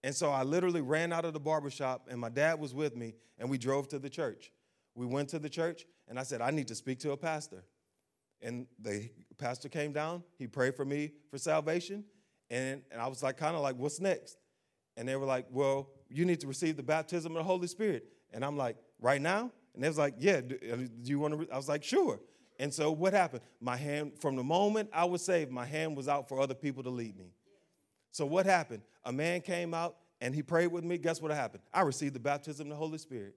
[0.04, 2.96] And so I literally ran out of the barber shop, and my dad was with
[2.96, 4.52] me, and we drove to the church.
[4.94, 7.64] We went to the church, and I said, I need to speak to a pastor.
[8.44, 12.04] And the pastor came down, he prayed for me for salvation,
[12.50, 14.38] And, and I was like, kind of like, what's next?
[14.98, 18.06] And they were like, well, you need to receive the baptism of the Holy Spirit.
[18.34, 19.52] And I'm like, right now?
[19.74, 21.54] And they was like, yeah, do, uh, do you want to?
[21.54, 22.20] I was like, sure.
[22.60, 23.42] And so what happened?
[23.60, 26.84] My hand, from the moment I was saved, my hand was out for other people
[26.84, 27.34] to lead me.
[28.12, 28.82] So what happened?
[29.04, 30.98] A man came out and he prayed with me.
[30.98, 31.64] Guess what happened?
[31.74, 33.36] I received the baptism of the Holy Spirit.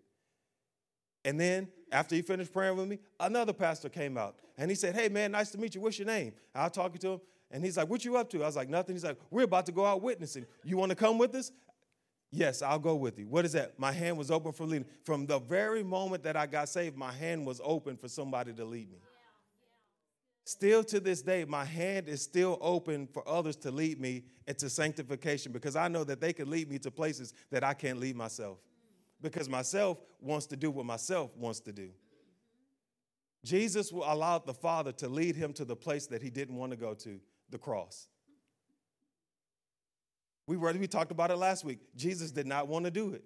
[1.25, 4.95] And then after he finished praying with me, another pastor came out and he said,
[4.95, 5.81] Hey man, nice to meet you.
[5.81, 6.33] What's your name?
[6.55, 7.21] I was talking to him
[7.51, 8.43] and he's like, What you up to?
[8.43, 8.95] I was like, Nothing.
[8.95, 10.47] He's like, We're about to go out witnessing.
[10.65, 11.51] You want to come with us?
[12.31, 13.27] Yes, I'll go with you.
[13.27, 13.79] What is that?
[13.79, 14.87] My hand was open for leading.
[15.05, 18.65] From the very moment that I got saved, my hand was open for somebody to
[18.65, 18.99] lead me.
[20.45, 24.71] Still to this day, my hand is still open for others to lead me into
[24.71, 28.17] sanctification because I know that they can lead me to places that I can't lead
[28.17, 28.59] myself.
[29.21, 31.91] Because myself wants to do what myself wants to do.
[33.45, 36.77] Jesus allowed the Father to lead him to the place that he didn't want to
[36.77, 38.09] go to, the cross.
[40.49, 41.79] We, we talked about it last week.
[41.95, 43.23] Jesus did not want to do it.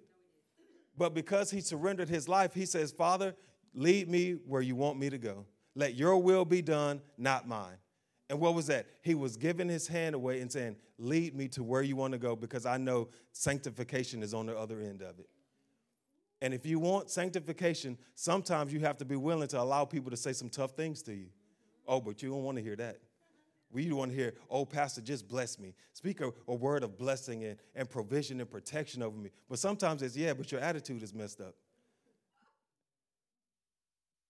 [0.97, 3.33] But because he surrendered his life, he says, Father,
[3.73, 5.45] lead me where you want me to go.
[5.73, 7.77] Let your will be done, not mine.
[8.29, 8.87] And what was that?
[9.01, 12.19] He was giving his hand away and saying, Lead me to where you want to
[12.19, 15.27] go because I know sanctification is on the other end of it.
[16.41, 20.17] And if you want sanctification, sometimes you have to be willing to allow people to
[20.17, 21.27] say some tough things to you.
[21.87, 22.99] Oh, but you don't want to hear that.
[23.73, 25.73] We want to hear, oh, Pastor, just bless me.
[25.93, 29.31] Speak a, a word of blessing and, and provision and protection over me.
[29.49, 31.55] But sometimes it's, yeah, but your attitude is messed up.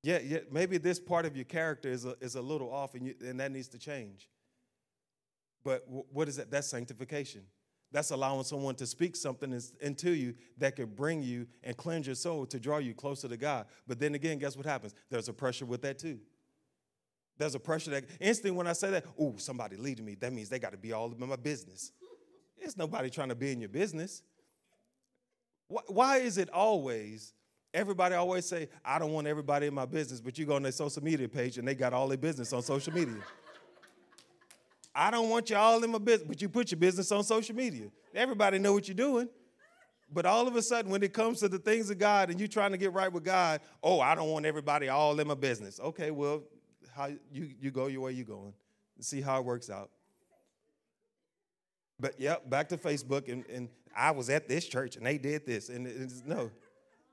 [0.02, 3.08] Yeah, yeah maybe this part of your character is a, is a little off and,
[3.08, 4.30] you, and that needs to change.
[5.64, 6.50] But w- what is that?
[6.50, 7.42] That's sanctification.
[7.92, 12.16] That's allowing someone to speak something into you that could bring you and cleanse your
[12.16, 13.68] soul to draw you closer to God.
[13.88, 14.96] But then again, guess what happens?
[15.12, 16.20] There's a pressure with that too.
[17.38, 20.50] There's a pressure that instantly when I say that, oh, somebody leading me, that means
[20.50, 21.92] they got to be all in my business.
[22.60, 24.22] There's nobody trying to be in your business.
[25.68, 27.34] Why is it always,
[27.74, 30.72] everybody always say, I don't want everybody in my business, but you go on their
[30.72, 33.18] social media page and they got all their business on social media.
[34.96, 37.56] I don't want you all in my business, but you put your business on social
[37.56, 37.88] media.
[38.14, 39.28] Everybody know what you're doing.
[40.12, 42.48] But all of a sudden, when it comes to the things of God and you're
[42.48, 45.80] trying to get right with God, oh, I don't want everybody all in my business.
[45.80, 46.44] Okay, well,
[46.96, 48.54] how you, you go your way you going.
[49.00, 49.90] See how it works out.
[52.00, 55.46] But yep, back to Facebook, and, and I was at this church and they did
[55.46, 55.70] this.
[55.70, 56.52] And it's, no,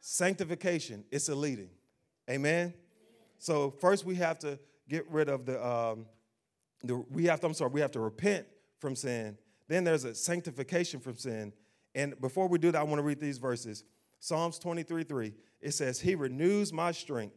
[0.00, 1.70] sanctification, it's a leading.
[2.28, 2.74] Amen?
[3.38, 6.06] So first we have to get rid of the, um,
[6.82, 8.46] the we have to, I'm sorry, we have to repent
[8.78, 9.36] from sin.
[9.68, 11.52] Then there's a sanctification from sin.
[11.94, 13.84] And before we do that, I want to read these verses.
[14.18, 17.34] Psalms 23 3, it says, He renews my strength.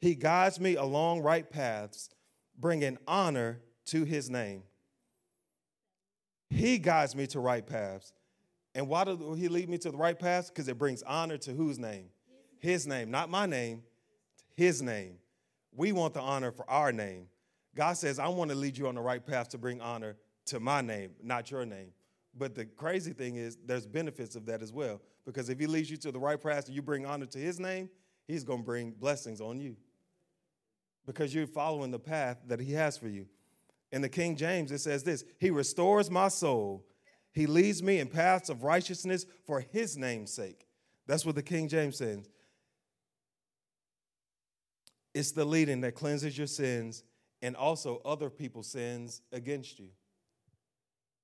[0.00, 2.10] He guides me along right paths,
[2.58, 4.62] bringing honor to his name.
[6.50, 8.12] He guides me to right paths.
[8.74, 10.50] And why does he lead me to the right paths?
[10.50, 12.10] Because it brings honor to whose name?
[12.60, 13.82] His name, not my name,
[14.54, 15.16] his name.
[15.74, 17.28] We want the honor for our name.
[17.74, 20.60] God says, I want to lead you on the right path to bring honor to
[20.60, 21.92] my name, not your name.
[22.36, 25.00] But the crazy thing is, there's benefits of that as well.
[25.24, 27.58] Because if he leads you to the right path and you bring honor to his
[27.58, 27.90] name,
[28.26, 29.76] he's going to bring blessings on you
[31.06, 33.26] because you're following the path that he has for you.
[33.92, 36.84] In the King James, it says this He restores my soul.
[37.32, 40.66] He leads me in paths of righteousness for his name's sake.
[41.06, 42.28] That's what the King James says.
[45.14, 47.04] It's the leading that cleanses your sins
[47.42, 49.88] and also other people's sins against you.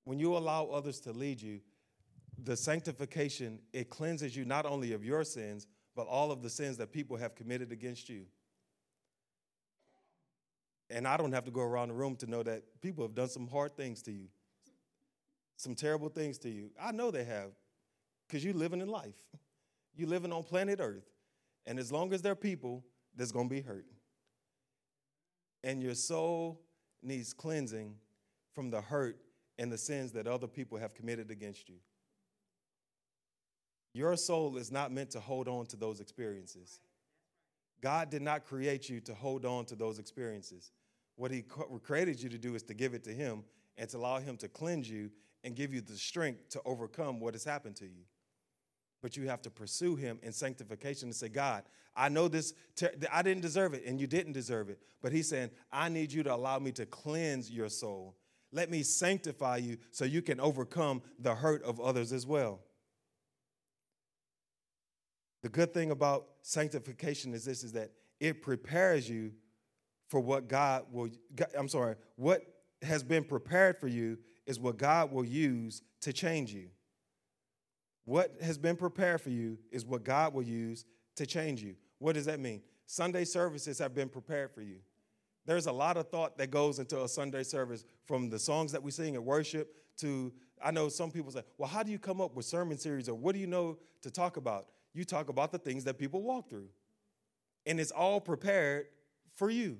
[0.05, 1.61] When you allow others to lead you,
[2.43, 6.77] the sanctification, it cleanses you not only of your sins, but all of the sins
[6.77, 8.25] that people have committed against you.
[10.93, 13.27] And I don't have to go around the room to know that people have done
[13.27, 14.27] some hard things to you,
[15.57, 16.69] some terrible things to you.
[16.79, 17.49] I know they have,
[18.27, 19.17] because you're living in life.
[19.95, 21.09] You're living on planet Earth.
[21.65, 22.83] And as long as there are people,
[23.15, 23.85] there's going to be hurt.
[25.63, 26.61] And your soul
[27.01, 27.95] needs cleansing
[28.53, 29.17] from the hurt
[29.57, 31.77] and the sins that other people have committed against you.
[33.93, 36.81] Your soul is not meant to hold on to those experiences.
[37.81, 40.71] God did not create you to hold on to those experiences.
[41.15, 41.43] What He
[41.83, 43.43] created you to do is to give it to Him
[43.77, 45.11] and to allow Him to cleanse you
[45.43, 48.03] and give you the strength to overcome what has happened to you.
[49.01, 51.63] But you have to pursue Him in sanctification and say, God,
[51.95, 52.53] I know this,
[53.11, 54.79] I didn't deserve it and you didn't deserve it.
[55.01, 58.15] But He's saying, I need you to allow me to cleanse your soul.
[58.51, 62.61] Let me sanctify you so you can overcome the hurt of others as well.
[65.41, 69.33] The good thing about sanctification is this is that it prepares you
[70.13, 71.09] for what God will,
[71.57, 72.43] I'm sorry, what
[72.83, 76.67] has been prepared for you is what God will use to change you.
[78.05, 81.73] What has been prepared for you is what God will use to change you.
[81.97, 82.61] What does that mean?
[82.85, 84.75] Sunday services have been prepared for you.
[85.47, 88.83] There's a lot of thought that goes into a Sunday service from the songs that
[88.83, 90.31] we sing at worship to,
[90.63, 93.15] I know some people say, well, how do you come up with sermon series or
[93.15, 94.67] what do you know to talk about?
[94.93, 96.69] You talk about the things that people walk through.
[97.65, 98.85] And it's all prepared
[99.33, 99.79] for you.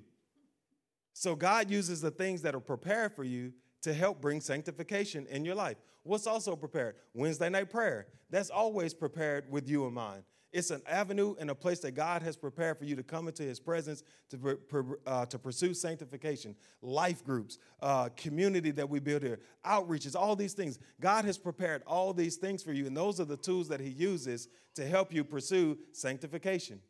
[1.14, 5.44] So God uses the things that are prepared for you to help bring sanctification in
[5.44, 5.76] your life.
[6.02, 6.96] What's also prepared?
[7.14, 8.08] Wednesday night prayer.
[8.30, 10.24] That's always prepared with you in mind.
[10.52, 13.42] It's an avenue and a place that God has prepared for you to come into
[13.42, 14.58] His presence to,
[15.06, 20.52] uh, to pursue sanctification, life groups, uh, community that we build here, outreaches, all these
[20.52, 20.78] things.
[21.00, 23.88] God has prepared all these things for you, and those are the tools that He
[23.88, 26.80] uses to help you pursue sanctification.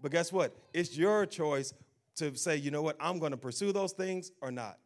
[0.00, 0.54] But guess what?
[0.74, 1.72] It's your choice
[2.16, 4.78] to say, you know what, I'm going to pursue those things or not.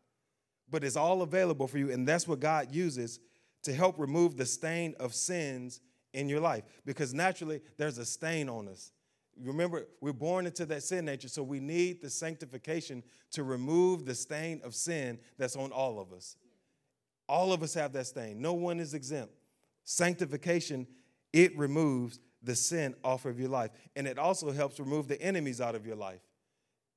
[0.71, 3.19] But it's all available for you, and that's what God uses
[3.63, 5.81] to help remove the stain of sins
[6.13, 8.93] in your life because naturally there's a stain on us.
[9.43, 14.15] Remember, we're born into that sin nature, so we need the sanctification to remove the
[14.15, 16.37] stain of sin that's on all of us.
[17.29, 19.33] All of us have that stain, no one is exempt.
[19.85, 20.87] Sanctification,
[21.33, 25.61] it removes the sin off of your life, and it also helps remove the enemies
[25.61, 26.21] out of your life.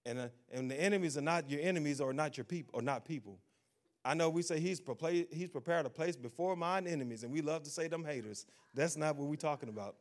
[0.06, 3.06] And, uh, and the enemies are not your enemies or not your people or not
[3.06, 3.40] people.
[4.06, 4.82] I know we say he's,
[5.32, 8.46] he's prepared a place before mine enemies, and we love to say them haters.
[8.74, 9.96] That's not what we're talking about.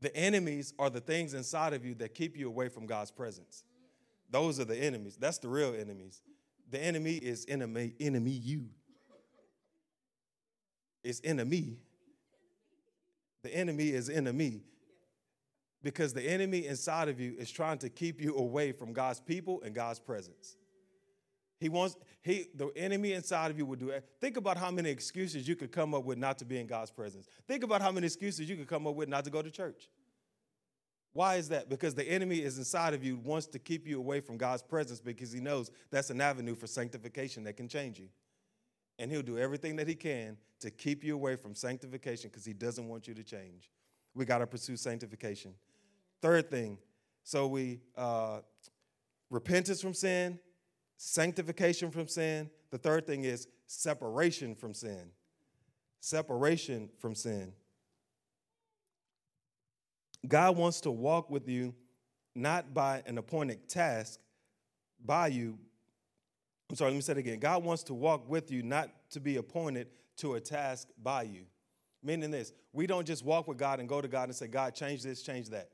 [0.00, 3.64] The enemies are the things inside of you that keep you away from God's presence.
[4.30, 5.16] Those are the enemies.
[5.18, 6.22] That's the real enemies.
[6.70, 8.68] The enemy is enemy, enemy you.
[11.04, 11.76] It's enemy.
[13.42, 14.62] The enemy is enemy.
[15.82, 19.62] Because the enemy inside of you is trying to keep you away from God's people
[19.64, 20.56] and God's presence.
[21.58, 24.04] He wants he the enemy inside of you will do it.
[24.20, 26.90] Think about how many excuses you could come up with not to be in God's
[26.90, 27.28] presence.
[27.46, 29.88] Think about how many excuses you could come up with not to go to church.
[31.12, 31.68] Why is that?
[31.68, 35.00] Because the enemy is inside of you wants to keep you away from God's presence
[35.00, 38.08] because he knows that's an avenue for sanctification that can change you.
[38.98, 42.54] And he'll do everything that he can to keep you away from sanctification because he
[42.54, 43.70] doesn't want you to change.
[44.14, 45.54] We got to pursue sanctification.
[46.22, 46.78] Third thing,
[47.24, 48.38] so we uh,
[49.28, 50.38] repentance from sin,
[50.96, 52.48] sanctification from sin.
[52.70, 55.10] The third thing is separation from sin.
[56.00, 57.52] Separation from sin.
[60.26, 61.74] God wants to walk with you
[62.36, 64.20] not by an appointed task
[65.04, 65.58] by you.
[66.70, 67.38] I'm sorry, let me say it again.
[67.40, 71.46] God wants to walk with you, not to be appointed to a task by you.
[72.02, 74.74] Meaning this, we don't just walk with God and go to God and say, God,
[74.74, 75.68] change this, change that.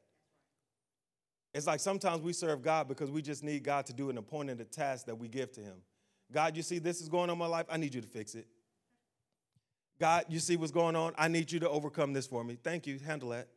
[1.55, 4.71] It's like sometimes we serve God because we just need God to do an appointed
[4.71, 5.77] task that we give to Him.
[6.31, 7.67] God, you see this is going on in my life.
[7.71, 8.47] I need you to fix it.
[9.99, 11.15] God, you see what's going on.
[11.19, 12.57] I need you to overcome this for me.
[12.63, 12.99] Thank you.
[12.99, 13.49] Handle that.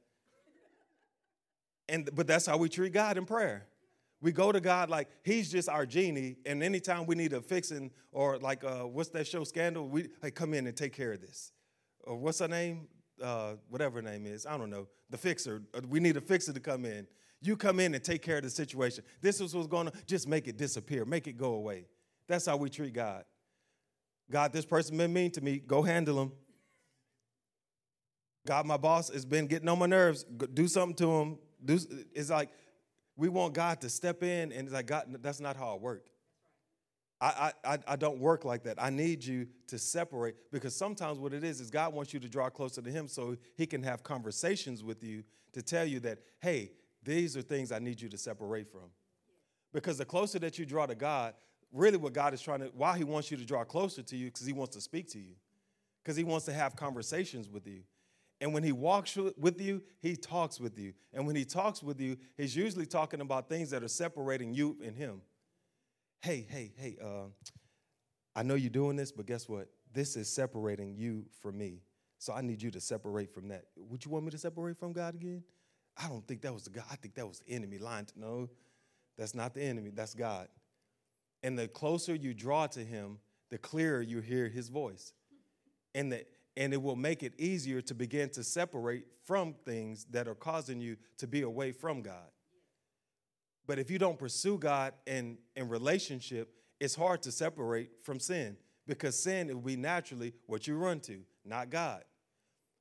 [1.90, 3.68] And but that's how we treat God in prayer.
[4.22, 7.92] We go to God like He's just our genie, and anytime we need a fixing
[8.12, 11.22] or like uh, what's that show Scandal, we hey, come in and take care of
[11.22, 11.52] this.
[12.06, 12.88] Or what's her name?
[13.22, 14.88] Uh, whatever her name is, I don't know.
[15.10, 15.62] The fixer.
[15.74, 17.08] Uh, we need a fixer to come in.
[17.42, 19.04] You come in and take care of the situation.
[19.22, 21.88] This is what's going to just make it disappear, make it go away.
[22.28, 23.24] That's how we treat God.
[24.30, 25.60] God, this person been mean to me.
[25.60, 26.32] Go handle them.
[28.46, 30.24] God, my boss has been getting on my nerves.
[30.24, 31.38] Do something to him.
[31.64, 31.80] Do,
[32.14, 32.50] it's like
[33.16, 36.08] we want God to step in, and it's like God, that's not how I work.
[37.24, 38.82] I, I, I don't work like that.
[38.82, 42.28] I need you to separate because sometimes what it is is God wants you to
[42.28, 45.24] draw closer to Him so He can have conversations with you
[45.54, 46.72] to tell you that, hey,
[47.04, 48.90] these are things I need you to separate from.
[49.74, 51.34] Because the closer that you draw to God,
[51.72, 54.26] really what God is trying to, why He wants you to draw closer to you,
[54.28, 55.36] because He wants to speak to you,
[56.04, 57.82] because He wants to have conversations with you.
[58.42, 60.94] And when He walks with you, He talks with you.
[61.14, 64.78] And when He talks with you, He's usually talking about things that are separating you
[64.84, 65.22] and Him.
[66.22, 67.30] Hey, hey, hey, uh,
[68.36, 69.70] I know you're doing this, but guess what?
[69.94, 71.82] This is separating you from me.
[72.18, 73.66] So I need you to separate from that.
[73.76, 75.44] Would you want me to separate from God again?
[75.98, 76.86] I don't think that was the God.
[76.92, 78.50] I think that was the enemy lying to no.
[79.18, 80.48] That's not the enemy, that's God.
[81.44, 83.20] And the closer you draw to him,
[83.50, 85.14] the clearer you hear his voice.
[85.94, 86.26] And the
[86.58, 90.82] and it will make it easier to begin to separate from things that are causing
[90.82, 92.30] you to be away from God.
[93.68, 98.58] But if you don't pursue God in, in relationship, it's hard to separate from sin
[98.86, 102.04] because sin will be naturally what you run to, not God.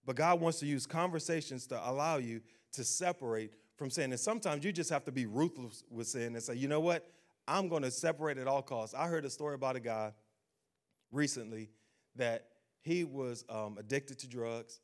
[0.04, 2.40] But God wants to use conversations to allow you
[2.73, 4.12] to separate from sin.
[4.12, 7.11] And sometimes you just have to be ruthless with sin and say, you know what?
[7.49, 8.95] I'm going to separate at all costs.
[8.95, 10.12] I heard a story about a guy
[11.11, 11.71] recently.
[12.16, 12.47] that
[12.83, 14.81] he was um, addicted to drugs,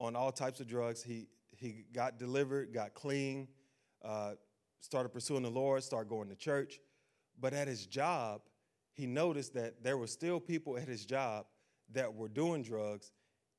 [0.00, 1.02] on all types of drugs.
[1.02, 3.48] He, he got delivered, got clean,
[4.04, 4.32] uh,
[4.80, 6.80] started pursuing the Lord, started going to church.
[7.40, 8.42] But at his job,
[8.92, 11.46] he noticed that there were still people at his job
[11.92, 13.12] that were doing drugs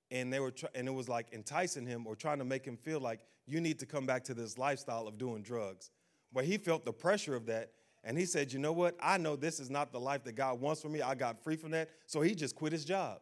[0.10, 2.78] and they were tr- and it was like enticing him or trying to make him
[2.78, 5.90] feel like you need to come back to this lifestyle of doing drugs.
[6.34, 7.72] But he felt the pressure of that
[8.04, 8.96] and he said you know what?
[9.02, 11.02] I know this is not the life that god wants for me.
[11.02, 11.90] I got free from that.
[12.06, 13.20] So he just quit his job.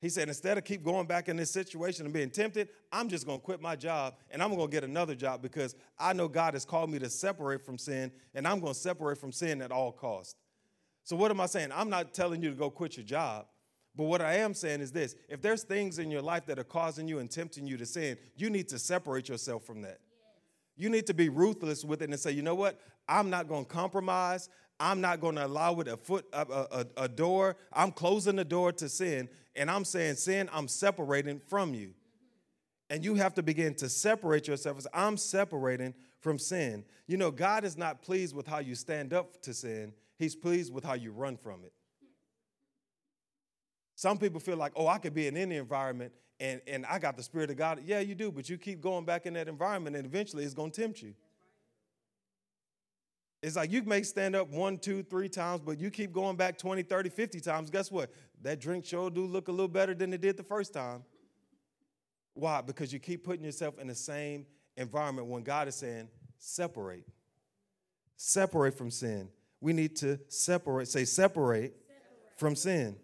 [0.00, 3.26] He said instead of keep going back in this situation and being tempted i'm just
[3.26, 6.28] going to quit my job and i'm going to get another job because i know
[6.28, 9.62] god has called me to separate from sin and i'm going to separate from sin
[9.62, 10.36] at all costs
[11.02, 11.70] so what am i saying?
[11.74, 13.46] I'm not telling you to go quit your job
[13.96, 16.64] but what I am saying is this if there's things in your life that are
[16.64, 20.00] causing you and tempting you to sin, you need to separate yourself from that.
[20.76, 22.78] You need to be ruthless with it and say, you know what?
[23.08, 24.50] I'm not going to compromise.
[24.78, 27.56] I'm not going to allow it a foot, a, a, a, door.
[27.72, 31.94] I'm closing the door to sin, and I'm saying, sin, I'm separating from you.
[32.90, 36.84] And you have to begin to separate yourself as I'm separating from sin.
[37.06, 40.72] You know, God is not pleased with how you stand up to sin, He's pleased
[40.72, 41.72] with how you run from it.
[43.96, 47.16] Some people feel like, oh, I could be in any environment and, and I got
[47.16, 47.80] the Spirit of God.
[47.84, 50.70] Yeah, you do, but you keep going back in that environment and eventually it's going
[50.70, 51.14] to tempt you.
[53.42, 56.58] It's like you may stand up one, two, three times, but you keep going back
[56.58, 57.70] 20, 30, 50 times.
[57.70, 58.10] Guess what?
[58.42, 61.02] That drink sure do look a little better than it did the first time.
[62.34, 62.60] Why?
[62.60, 64.44] Because you keep putting yourself in the same
[64.76, 67.06] environment when God is saying, separate.
[68.16, 69.30] Separate from sin.
[69.60, 72.38] We need to separate, say, separate, separate.
[72.38, 72.96] from sin.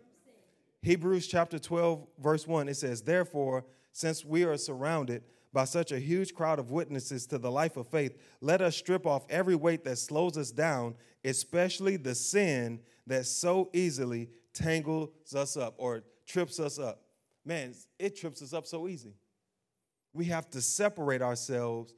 [0.83, 5.22] Hebrews chapter 12, verse 1, it says, Therefore, since we are surrounded
[5.53, 9.07] by such a huge crowd of witnesses to the life of faith, let us strip
[9.07, 15.57] off every weight that slows us down, especially the sin that so easily tangles us
[15.57, 17.03] up or trips us up.
[17.45, 19.14] Man, it trips us up so easy.
[20.12, 21.95] We have to separate ourselves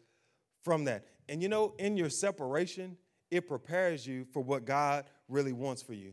[0.62, 1.07] from that.
[1.28, 2.99] And you know, in your separation,
[3.30, 6.12] it prepares you for what God really wants for you.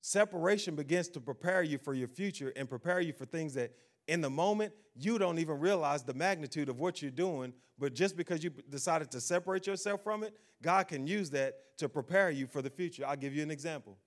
[0.00, 3.72] Separation begins to prepare you for your future and prepare you for things that
[4.08, 7.52] in the moment you don't even realize the magnitude of what you're doing.
[7.78, 11.88] But just because you decided to separate yourself from it, God can use that to
[11.88, 13.06] prepare you for the future.
[13.06, 13.98] I'll give you an example.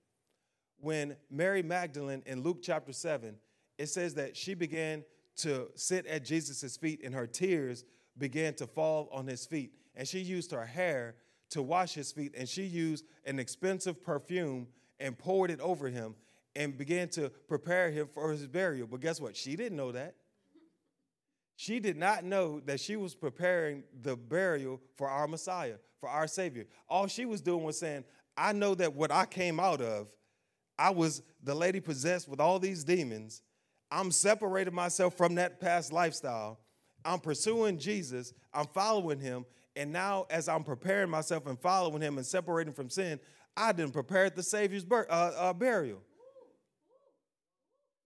[0.80, 3.36] When Mary Magdalene in Luke chapter 7,
[3.78, 5.04] it says that she began
[5.38, 7.86] to sit at Jesus' feet and her tears
[8.18, 9.74] began to fall on his feet.
[9.96, 11.16] And she used her hair
[11.52, 14.68] to wash his feet and she used an expensive perfume
[15.04, 16.16] and poured it over him
[16.56, 18.88] and began to prepare him for his burial.
[18.88, 19.36] But guess what?
[19.36, 20.16] She didn't know that.
[21.58, 26.26] She did not know that she was preparing the burial for our Messiah, for our
[26.26, 26.66] Savior.
[26.89, 30.08] All she was doing was saying, I know that what I came out of,
[30.80, 33.41] I was the lady possessed with all these demons.
[33.91, 36.60] I'm separating myself from that past lifestyle.
[37.06, 38.34] I'm pursuing Jesus.
[38.54, 39.45] I'm following him.
[39.76, 43.19] And now, as I'm preparing myself and following him and separating from sin,
[43.57, 46.01] I didn't prepare the Savior's bur- uh, uh, burial.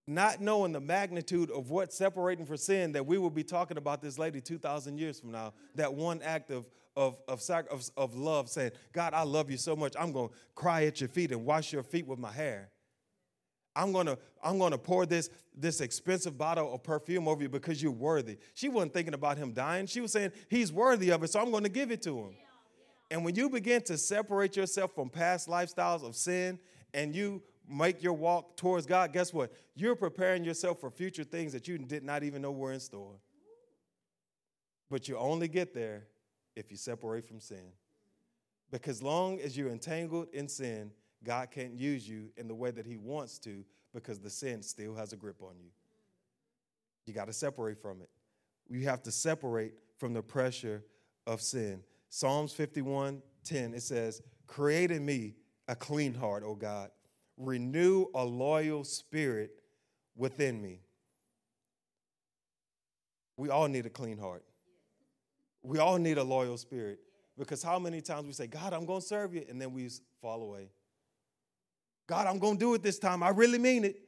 [0.06, 4.00] Not knowing the magnitude of what separating for sin that we will be talking about
[4.00, 6.64] this lady 2,000 years from now, that one act of,
[6.96, 10.34] of, of, of, of love saying, God, I love you so much, I'm going to
[10.54, 12.70] cry at your feet and wash your feet with my hair.
[13.74, 17.92] I'm gonna, I'm gonna pour this, this expensive bottle of perfume over you because you're
[17.92, 18.38] worthy.
[18.54, 19.86] She wasn't thinking about him dying.
[19.86, 22.30] She was saying, He's worthy of it, so I'm gonna give it to him.
[22.32, 22.44] Yeah.
[23.10, 26.58] And when you begin to separate yourself from past lifestyles of sin
[26.92, 29.52] and you make your walk towards God, guess what?
[29.74, 33.14] You're preparing yourself for future things that you did not even know were in store.
[34.90, 36.06] But you only get there
[36.56, 37.72] if you separate from sin.
[38.70, 40.90] Because long as you're entangled in sin,
[41.24, 44.94] God can't use you in the way that He wants to because the sin still
[44.94, 45.70] has a grip on you.
[47.06, 48.10] You got to separate from it.
[48.68, 50.84] You have to separate from the pressure
[51.26, 51.82] of sin.
[52.10, 55.34] Psalms 51 10, it says, Create in me
[55.68, 56.90] a clean heart, O God.
[57.36, 59.52] Renew a loyal spirit
[60.16, 60.80] within me.
[63.36, 64.44] We all need a clean heart.
[65.62, 66.98] We all need a loyal spirit.
[67.38, 69.88] Because how many times we say, God, I'm going to serve you, and then we
[70.20, 70.70] fall away.
[72.08, 73.22] God, I'm going to do it this time.
[73.22, 74.00] I really mean it.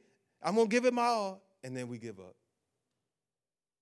[0.43, 1.41] I'm going to give it my all.
[1.63, 2.35] And then we give up.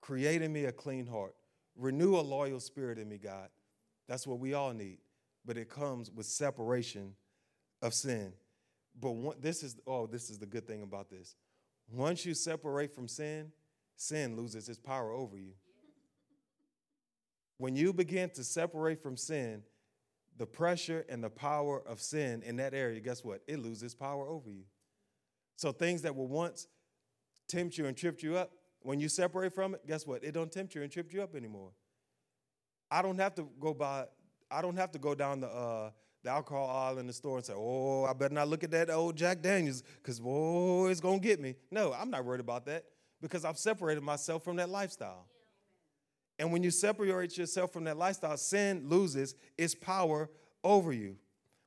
[0.02, 1.34] Create in me a clean heart.
[1.74, 3.48] Renew a loyal spirit in me, God.
[4.06, 4.98] That's what we all need.
[5.46, 7.14] But it comes with separation
[7.80, 8.34] of sin.
[9.00, 11.34] But one, this is, oh, this is the good thing about this.
[11.90, 13.50] Once you separate from sin,
[13.96, 15.52] sin loses its power over you.
[17.56, 19.62] When you begin to separate from sin,
[20.40, 23.42] the pressure and the power of sin in that area, guess what?
[23.46, 24.64] It loses power over you.
[25.56, 26.66] So things that were once
[27.46, 30.24] tempt you and tripped you up, when you separate from it, guess what?
[30.24, 31.72] It don't tempt you and trip you up anymore.
[32.90, 34.06] I don't have to go by.
[34.50, 35.90] I don't have to go down the uh,
[36.24, 38.88] the alcohol aisle in the store and say, "Oh, I better not look at that
[38.88, 42.86] old Jack Daniels because oh, it's gonna get me." No, I'm not worried about that
[43.20, 45.26] because I've separated myself from that lifestyle.
[46.40, 50.30] And when you separate yourself from that lifestyle, sin loses its power
[50.64, 51.16] over you.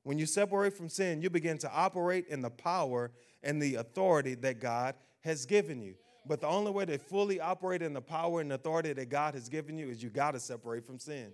[0.01, 3.11] When you separate from sin, you begin to operate in the power
[3.43, 5.93] and the authority that God has given you.
[6.25, 9.47] But the only way to fully operate in the power and authority that God has
[9.47, 11.33] given you is you got to separate from sin.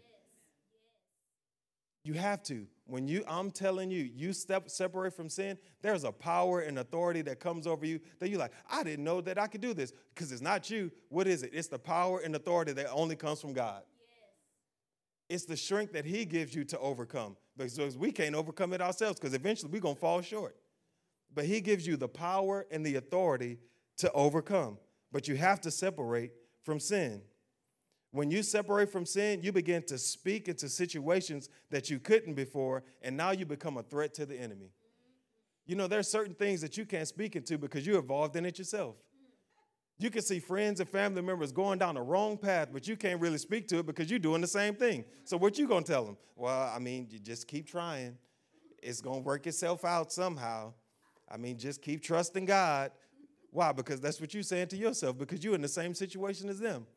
[2.04, 2.66] You have to.
[2.86, 7.22] When you, I'm telling you, you step separate from sin, there's a power and authority
[7.24, 9.94] that comes over you that you're like, I didn't know that I could do this.
[10.14, 10.92] Because it's not you.
[11.10, 11.52] What is it?
[11.54, 13.84] It's the power and authority that only comes from God.
[15.30, 15.36] Yes.
[15.38, 17.36] It's the strength that He gives you to overcome.
[17.58, 20.56] Because we can't overcome it ourselves, because eventually we're gonna fall short.
[21.34, 23.60] But He gives you the power and the authority
[23.98, 24.78] to overcome.
[25.12, 26.32] But you have to separate
[26.64, 27.22] from sin.
[28.12, 32.84] When you separate from sin, you begin to speak into situations that you couldn't before,
[33.04, 34.72] and now you become a threat to the enemy.
[35.68, 38.58] You know, there's certain things that you can't speak into because you're involved in it
[38.58, 38.96] yourself.
[40.00, 43.22] You can see friends and family members going down the wrong path, but you can't
[43.22, 45.04] really speak to it because you're doing the same thing.
[45.26, 46.18] So what you gonna tell them?
[46.36, 48.18] Well, I mean, you just keep trying.
[48.82, 50.74] It's gonna work itself out somehow.
[51.30, 52.92] I mean, just keep trusting God.
[53.52, 53.72] Why?
[53.74, 56.88] Because that's what you're saying to yourself, because you're in the same situation as them.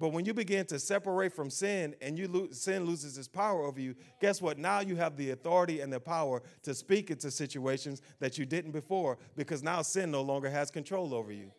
[0.00, 3.62] But when you begin to separate from sin and you lose, sin loses its power
[3.64, 4.56] over you, guess what?
[4.56, 8.70] Now you have the authority and the power to speak into situations that you didn't
[8.70, 11.52] before because now sin no longer has control over you.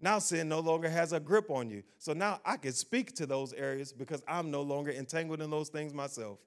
[0.00, 1.82] Now sin no longer has a grip on you.
[1.98, 5.68] So now I can speak to those areas because I'm no longer entangled in those
[5.68, 6.38] things myself.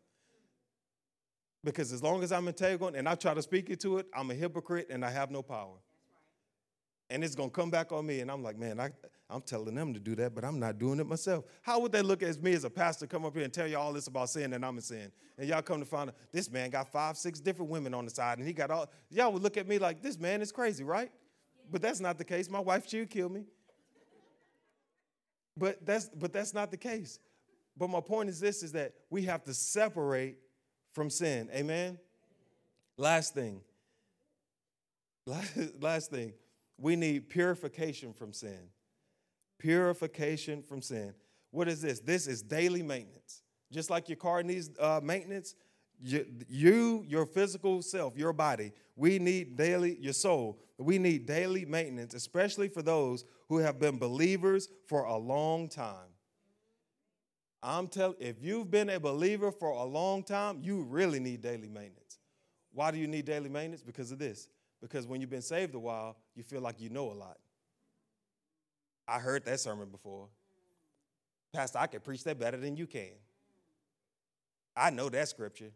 [1.63, 4.33] Because as long as I'm entangled and I try to speak into it, I'm a
[4.33, 5.77] hypocrite and I have no power.
[7.11, 8.89] And it's gonna come back on me, and I'm like, man, I,
[9.33, 11.45] I'm telling them to do that, but I'm not doing it myself.
[11.63, 13.79] How would they look at me as a pastor come up here and tell you
[13.79, 15.11] all this about sin and I'm in sin?
[15.39, 18.11] And y'all come to find out this man got five, six different women on the
[18.11, 20.83] side, and he got all y'all would look at me like this man is crazy,
[20.83, 21.11] right?
[21.71, 22.47] But that's not the case.
[22.47, 23.45] My wife, she would kill me.
[25.57, 27.19] But that's but that's not the case.
[27.75, 30.37] But my point is this is that we have to separate
[30.93, 31.49] from sin.
[31.51, 31.97] Amen.
[32.97, 33.61] Last thing.
[35.81, 36.33] Last thing.
[36.77, 38.69] We need purification from sin.
[39.57, 41.13] Purification from sin.
[41.51, 41.99] What is this?
[41.99, 43.43] This is daily maintenance.
[43.71, 45.55] Just like your car needs uh, maintenance,
[46.01, 51.65] you, you, your physical self, your body, we need daily, your soul, we need daily
[51.65, 56.09] maintenance, especially for those who have been believers for a long time.
[57.61, 61.69] I'm telling if you've been a believer for a long time, you really need daily
[61.69, 62.19] maintenance.
[62.73, 63.81] Why do you need daily maintenance?
[63.81, 64.49] Because of this.
[64.81, 67.37] Because when you've been saved a while, you feel like you know a lot.
[69.07, 70.27] I heard that sermon before.
[71.53, 73.11] Pastor, I can preach that better than you can.
[74.75, 75.71] I know that scripture.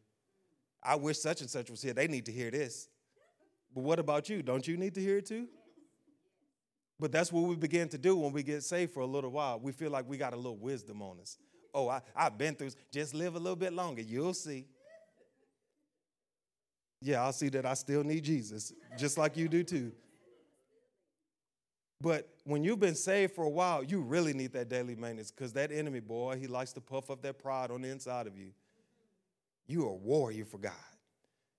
[0.81, 1.93] I wish such and such was here.
[1.93, 2.87] They need to hear this.
[3.73, 4.41] But what about you?
[4.41, 5.47] Don't you need to hear it too?
[6.99, 9.59] But that's what we begin to do when we get saved for a little while.
[9.59, 11.37] We feel like we got a little wisdom on us.
[11.73, 14.01] Oh, I, I've been through, just live a little bit longer.
[14.01, 14.65] You'll see.
[17.01, 19.91] Yeah, I'll see that I still need Jesus, just like you do too.
[21.99, 25.53] But when you've been saved for a while, you really need that daily maintenance because
[25.53, 28.51] that enemy, boy, he likes to puff up that pride on the inside of you.
[29.67, 30.73] You are a warrior for God.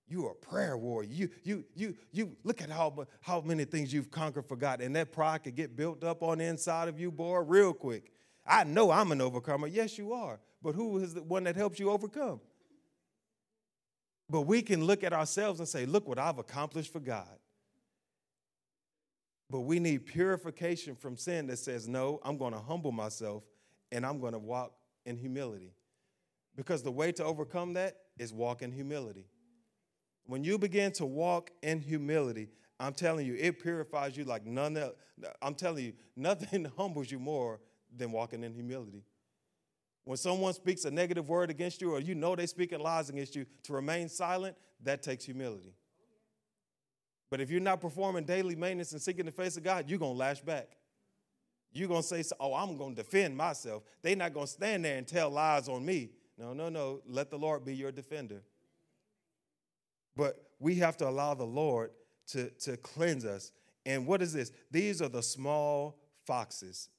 [0.07, 1.09] You are a prayer warrior.
[1.11, 4.95] You, you, you, you look at how, how many things you've conquered for God, and
[4.95, 8.11] that pride could get built up on the inside of you, boy, real quick.
[8.45, 9.67] I know I'm an overcomer.
[9.67, 10.39] Yes, you are.
[10.63, 12.41] But who is the one that helps you overcome?
[14.29, 17.27] But we can look at ourselves and say, look what I've accomplished for God.
[19.49, 23.43] But we need purification from sin that says, no, I'm going to humble myself
[23.91, 24.73] and I'm going to walk
[25.05, 25.73] in humility.
[26.55, 29.25] Because the way to overcome that is walk in humility.
[30.25, 34.77] When you begin to walk in humility, I'm telling you, it purifies you like none
[34.77, 34.95] else.
[35.41, 37.59] I'm telling you, nothing humbles you more
[37.95, 39.03] than walking in humility.
[40.03, 43.35] When someone speaks a negative word against you or you know they're speaking lies against
[43.35, 45.73] you, to remain silent, that takes humility.
[47.29, 50.13] But if you're not performing daily maintenance and seeking the face of God, you're going
[50.13, 50.77] to lash back.
[51.71, 53.83] You're going to say, oh, I'm going to defend myself.
[54.01, 56.09] They're not going to stand there and tell lies on me.
[56.37, 57.01] No, no, no.
[57.05, 58.41] Let the Lord be your defender.
[60.15, 61.91] But we have to allow the Lord
[62.29, 63.51] to, to cleanse us.
[63.85, 64.51] And what is this?
[64.71, 66.89] These are the small foxes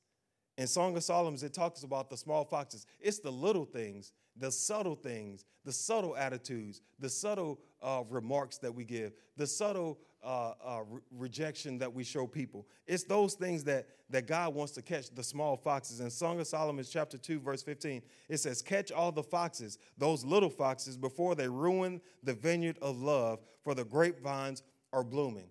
[0.56, 2.84] In Song of Solomon, it talks about the small foxes.
[3.00, 8.74] It's the little things, the subtle things, the subtle attitudes, the subtle uh, remarks that
[8.74, 12.66] we give, the subtle uh, uh, re- rejection that we show people.
[12.86, 16.00] It's those things that, that God wants to catch, the small foxes.
[16.00, 20.24] In Song of Solomon, chapter 2, verse 15, it says, Catch all the foxes, those
[20.24, 24.62] little foxes, before they ruin the vineyard of love, for the grapevines
[24.92, 25.48] are blooming.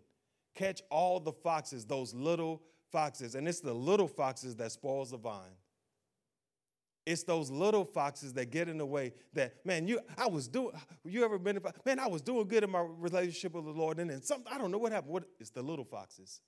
[0.56, 2.62] Catch all the foxes, those little
[2.92, 3.36] foxes.
[3.36, 5.56] And it's the little foxes that spoils the vine.
[7.06, 10.72] It's those little foxes that get in the way that, man, you I was doing,
[11.04, 14.10] you ever been, man, I was doing good in my relationship with the Lord, and
[14.10, 15.14] then something, I don't know what happened.
[15.14, 16.42] What, it's the little foxes.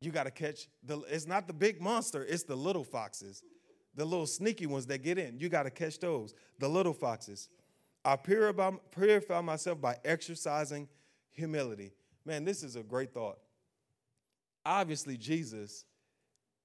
[0.00, 3.42] You got to catch the, it's not the big monster, it's the little foxes,
[3.94, 5.38] the little sneaky ones that get in.
[5.38, 7.48] You got to catch those, the little foxes.
[8.04, 10.88] I purify myself by exercising
[11.30, 11.92] humility.
[12.24, 13.38] Man, this is a great thought.
[14.66, 15.84] Obviously, Jesus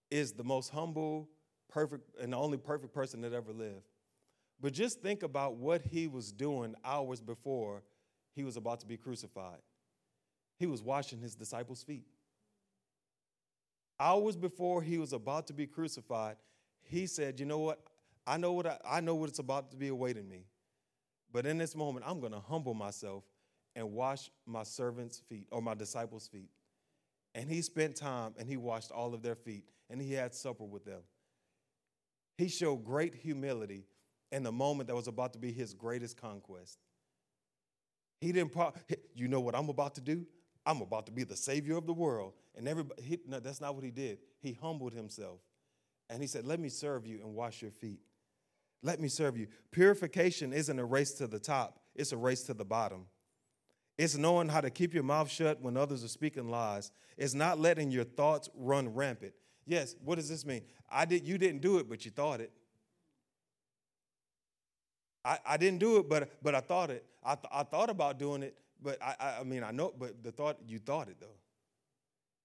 [0.10, 1.30] is the most humble,
[1.78, 3.86] perfect, and the only perfect person that ever lived.
[4.60, 7.84] But just think about what he was doing hours before
[8.34, 9.60] he was about to be crucified.
[10.58, 12.08] He was washing his disciples' feet.
[14.00, 16.38] Hours before he was about to be crucified,
[16.82, 17.80] he said, You know what?
[18.26, 20.46] I know what I, I know what it's about to be awaiting me.
[21.32, 23.24] But in this moment, I'm going to humble myself
[23.76, 26.50] and wash my servants' feet or my disciples' feet.
[27.36, 30.64] And he spent time and he washed all of their feet and he had supper
[30.64, 31.02] with them.
[32.38, 33.86] He showed great humility
[34.32, 36.78] in the moment that was about to be his greatest conquest.
[38.22, 38.74] He didn't, pro-
[39.16, 40.26] you know what I'm about to do?
[40.66, 42.34] I'm about to be the savior of the world.
[42.56, 44.20] And everybody, he, no, that's not what he did.
[44.40, 45.40] He humbled himself.
[46.10, 48.02] And he said, Let me serve you and wash your feet.
[48.84, 49.48] Let me serve you.
[49.72, 53.06] Purification isn't a race to the top, it's a race to the bottom.
[53.98, 56.92] It's knowing how to keep your mouth shut when others are speaking lies.
[57.18, 59.34] It's not letting your thoughts run rampant.
[59.68, 60.62] Yes, what does this mean?
[60.90, 62.52] I did you didn't do it, but you thought it.
[65.26, 67.06] I, I didn't do it, but but I thought it.
[67.24, 70.24] I, th- I thought about doing it, but I, I I mean I know, but
[70.24, 71.36] the thought you thought it though.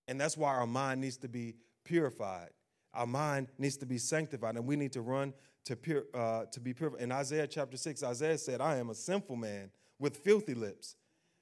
[0.08, 1.54] And that's why our mind needs to be
[1.84, 2.50] purified.
[2.92, 5.32] Our mind needs to be sanctified, and we need to run
[5.66, 6.98] to pure uh, to be pure.
[6.98, 9.70] In Isaiah chapter six, Isaiah said, "I am a sinful man
[10.00, 10.96] with filthy lips."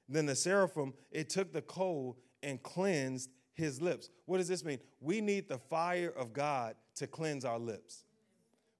[0.07, 3.31] Then the seraphim it took the coal and cleansed
[3.61, 4.09] his lips.
[4.25, 4.79] What does this mean?
[4.99, 8.03] We need the fire of God to cleanse our lips.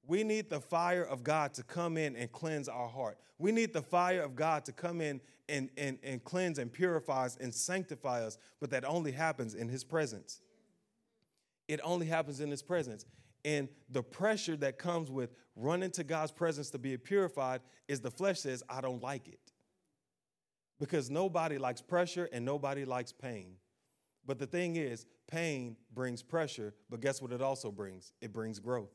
[0.06, 3.18] We need the fire of God to come in and cleanse our heart.
[3.38, 7.26] We need the fire of God to come in and, and, and cleanse and purify
[7.26, 10.42] us and sanctify us, but that only happens in His presence.
[11.68, 13.06] It only happens in His presence.
[13.46, 18.12] And the pressure that comes with running to God's presence to be purified is the
[18.12, 19.40] flesh says, I don't like it.
[20.80, 23.56] Because nobody likes pressure and nobody likes pain.
[24.32, 28.14] But the thing is, pain brings pressure, but guess what it also brings?
[28.22, 28.94] It brings growth.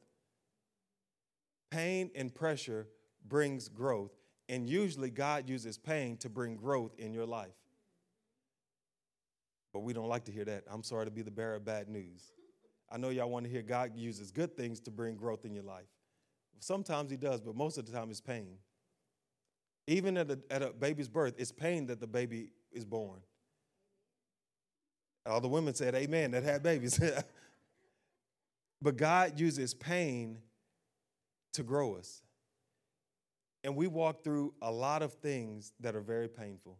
[1.70, 2.89] Pain and pressure
[3.28, 4.16] brings growth,
[4.49, 7.53] and usually God uses pain to bring growth in your life.
[9.74, 10.64] But we don't like to hear that.
[10.70, 12.32] I'm sorry to be the bearer of bad news.
[12.91, 15.64] I know y'all want to hear God uses good things to bring growth in your
[15.64, 15.93] life.
[16.61, 18.57] Sometimes He does, but most of the time it's pain.
[19.87, 23.20] Even at a, at a baby's birth, it's pain that the baby is born.
[25.27, 27.01] All the women said, Amen, that had babies.
[28.83, 30.39] but God uses pain
[31.55, 32.22] to grow us.
[33.64, 36.79] And we walk through a lot of things that are very painful.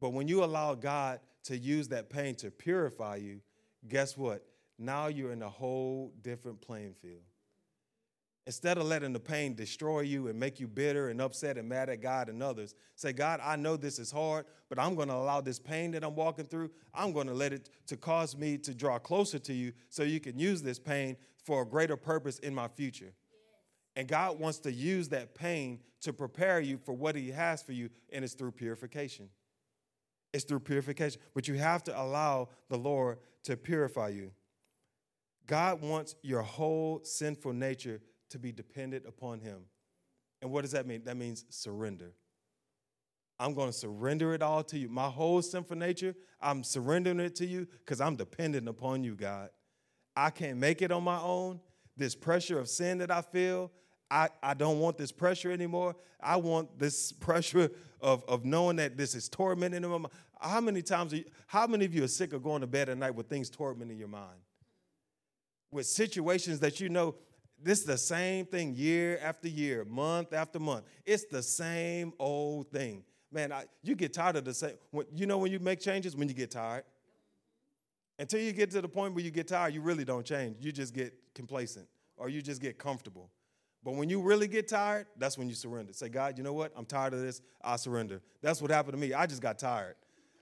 [0.00, 3.40] But when you allow God to use that pain to purify you,
[3.86, 4.44] guess what?
[4.78, 7.22] Now you're in a whole different playing field.
[8.46, 11.90] Instead of letting the pain destroy you and make you bitter and upset and mad
[11.90, 15.14] at God and others, say, God, I know this is hard, but I'm going to
[15.14, 18.56] allow this pain that I'm walking through, I'm going to let it to cause me
[18.58, 22.38] to draw closer to you so you can use this pain for a greater purpose
[22.38, 23.12] in my future.
[23.94, 27.72] And God wants to use that pain to prepare you for what He has for
[27.72, 29.28] you, and it's through purification.
[30.32, 31.20] It's through purification.
[31.34, 34.30] But you have to allow the Lord to purify you.
[35.46, 38.00] God wants your whole sinful nature
[38.30, 39.60] to be dependent upon Him.
[40.42, 41.02] And what does that mean?
[41.04, 42.12] That means surrender.
[43.38, 44.88] I'm going to surrender it all to you.
[44.88, 49.48] My whole sinful nature, I'm surrendering it to you because I'm dependent upon you, God.
[50.14, 51.60] I can't make it on my own.
[51.96, 53.70] This pressure of sin that I feel,
[54.10, 55.96] I, I don't want this pressure anymore.
[56.20, 57.70] I want this pressure
[58.00, 60.14] of, of knowing that this is tormenting in my mind.
[60.40, 62.98] How many times, you, how many of you are sick of going to bed at
[62.98, 64.40] night with things tormenting your mind?
[65.70, 67.14] With situations that you know
[67.62, 70.84] this is the same thing year after year, month after month.
[71.04, 73.04] It's the same old thing.
[73.32, 74.74] Man, I, you get tired of the same.
[74.90, 76.16] When, you know when you make changes?
[76.16, 76.84] When you get tired.
[78.18, 80.56] Until you get to the point where you get tired, you really don't change.
[80.60, 81.86] You just get complacent
[82.16, 83.30] or you just get comfortable.
[83.82, 85.92] But when you really get tired, that's when you surrender.
[85.92, 86.72] Say, God, you know what?
[86.76, 87.40] I'm tired of this.
[87.62, 88.20] I surrender.
[88.42, 89.14] That's what happened to me.
[89.14, 89.94] I just got tired.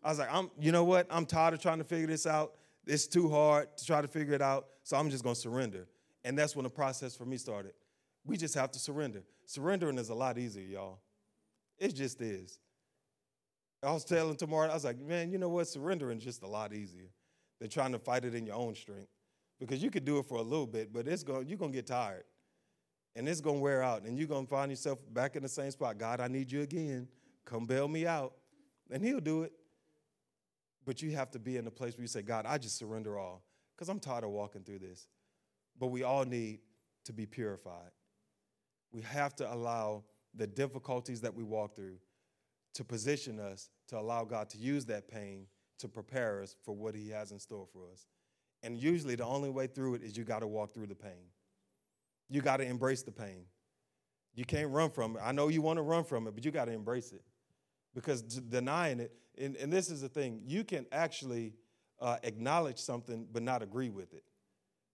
[0.03, 1.07] I was like, I'm, you know what?
[1.11, 2.55] I'm tired of trying to figure this out.
[2.87, 4.67] It's too hard to try to figure it out.
[4.83, 5.87] So I'm just going to surrender.
[6.29, 7.73] And that's when the process for me started.
[8.27, 9.23] We just have to surrender.
[9.47, 10.99] Surrendering is a lot easier, y'all.
[11.79, 12.61] It just is.
[13.83, 15.69] I was telling tomorrow, I was like, man, you know what?
[15.69, 17.07] Surrendering is just a lot easier
[17.59, 19.09] than trying to fight it in your own strength.
[19.59, 21.79] Because you could do it for a little bit, but it's going, you're going to
[21.79, 22.25] get tired.
[23.17, 24.03] And it's going to wear out.
[24.03, 25.97] And you're going to find yourself back in the same spot.
[25.97, 27.09] God, I need you again.
[27.47, 28.35] Come bail me out.
[28.91, 29.53] And he'll do it.
[30.85, 33.19] But you have to be in a place where you say, God, I just surrender
[33.19, 33.43] all.
[33.75, 35.09] Because I'm tired of walking through this.
[35.79, 36.61] But we all need
[37.05, 37.91] to be purified.
[38.93, 40.05] We have to allow
[40.35, 41.99] the difficulties that we walk through
[42.75, 45.47] to position us to allow God to use that pain
[45.79, 48.07] to prepare us for what He has in store for us.
[48.63, 51.31] And usually, the only way through it is you got to walk through the pain.
[52.29, 53.45] You got to embrace the pain.
[54.35, 55.23] You can't run from it.
[55.25, 57.23] I know you want to run from it, but you got to embrace it.
[57.95, 61.55] Because denying it, and, and, this is the thing, you can actually
[62.01, 64.25] uh, acknowledge something but not agree with it.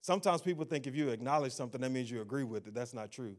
[0.05, 2.75] Sometimes people think if you acknowledge something, that means you agree with it.
[2.75, 3.35] That's not true.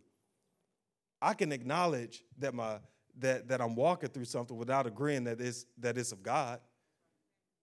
[1.23, 2.81] I can acknowledge that my
[3.19, 6.59] that that I'm walking through something without agreeing that it's that it's of God.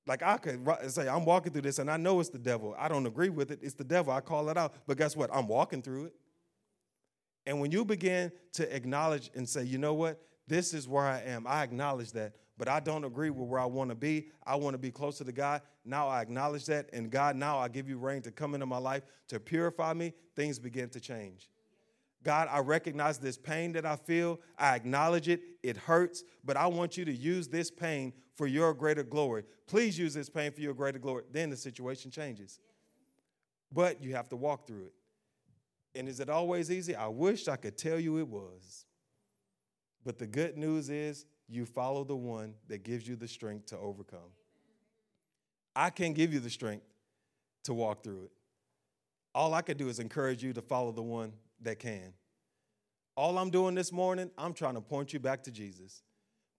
[0.08, 2.78] Like I could say I'm walking through this and I know it's the devil.
[2.80, 3.60] I don't agree with it.
[3.62, 4.14] It's the devil.
[4.14, 4.74] I call it out.
[4.88, 5.30] But guess what?
[5.34, 6.14] I'm walking through it.
[7.46, 10.22] And when you begin to acknowledge and say, you know what?
[10.48, 11.46] This is where I am.
[11.46, 14.28] I acknowledge that, but I don't agree with where I want to be.
[14.46, 15.62] I want to be closer to God.
[15.86, 16.90] Now I acknowledge that.
[16.94, 20.14] And God, now I give you rain to come into my life to purify me.
[20.36, 21.50] Things begin to change.
[22.24, 24.40] God, I recognize this pain that I feel.
[24.58, 25.42] I acknowledge it.
[25.62, 29.44] It hurts, but I want you to use this pain for your greater glory.
[29.68, 31.24] Please use this pain for your greater glory.
[31.32, 32.60] Then the situation changes.
[33.72, 34.94] But you have to walk through it.
[35.96, 36.96] And is it always easy?
[36.96, 38.86] I wish I could tell you it was.
[40.06, 43.78] But the good news is you follow the one that gives you the strength to
[43.78, 44.32] overcome.
[45.76, 46.86] I can't give you the strength
[47.64, 48.32] to walk through it.
[49.36, 52.14] All I could do is encourage you to follow the one that can.
[53.16, 56.04] All I'm doing this morning, I'm trying to point you back to Jesus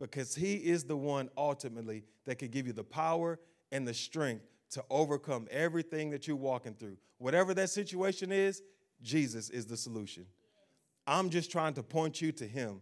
[0.01, 3.39] because He is the one ultimately that can give you the power
[3.73, 6.97] and the strength to overcome everything that you're walking through.
[7.19, 8.63] Whatever that situation is,
[9.03, 10.27] Jesus is the solution.
[11.07, 12.81] I'm just trying to point you to Him.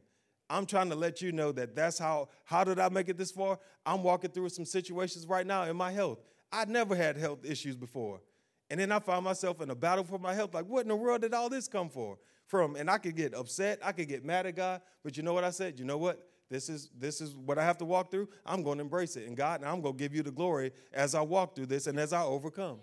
[0.52, 3.30] I'm trying to let you know that that's how, how did I make it this
[3.30, 3.58] far?
[3.86, 6.18] I'm walking through some situations right now in my health.
[6.52, 8.20] I never had health issues before.
[8.68, 10.52] And then I found myself in a battle for my health.
[10.52, 12.18] Like, what in the world did all this come for?
[12.48, 15.32] From and I could get upset, I could get mad at God, but you know
[15.32, 15.78] what I said?
[15.78, 16.28] You know what?
[16.50, 18.28] This is this is what I have to walk through.
[18.44, 20.72] I'm going to embrace it, and God, and I'm going to give you the glory
[20.92, 22.78] as I walk through this and as I overcome.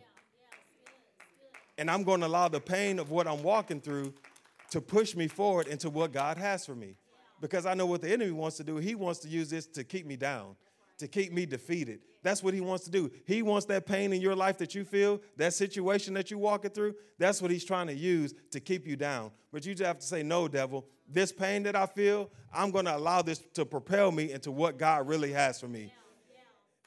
[1.77, 4.15] And I'm going to allow the pain of what I'm walking through
[4.71, 6.95] to push me forward into what God has for me,
[7.41, 8.77] because I know what the enemy wants to do.
[8.77, 10.55] He wants to use this to keep me down
[10.99, 12.01] to keep me defeated.
[12.21, 13.09] That's what he wants to do.
[13.25, 16.71] He wants that pain in your life that you feel, that situation that you're walking
[16.71, 16.95] through.
[17.17, 19.31] That's what he's trying to use to keep you down.
[19.51, 22.85] But you just have to say, No, devil, this pain that I feel, I'm going
[22.85, 25.91] to allow this to propel me into what God really has for me.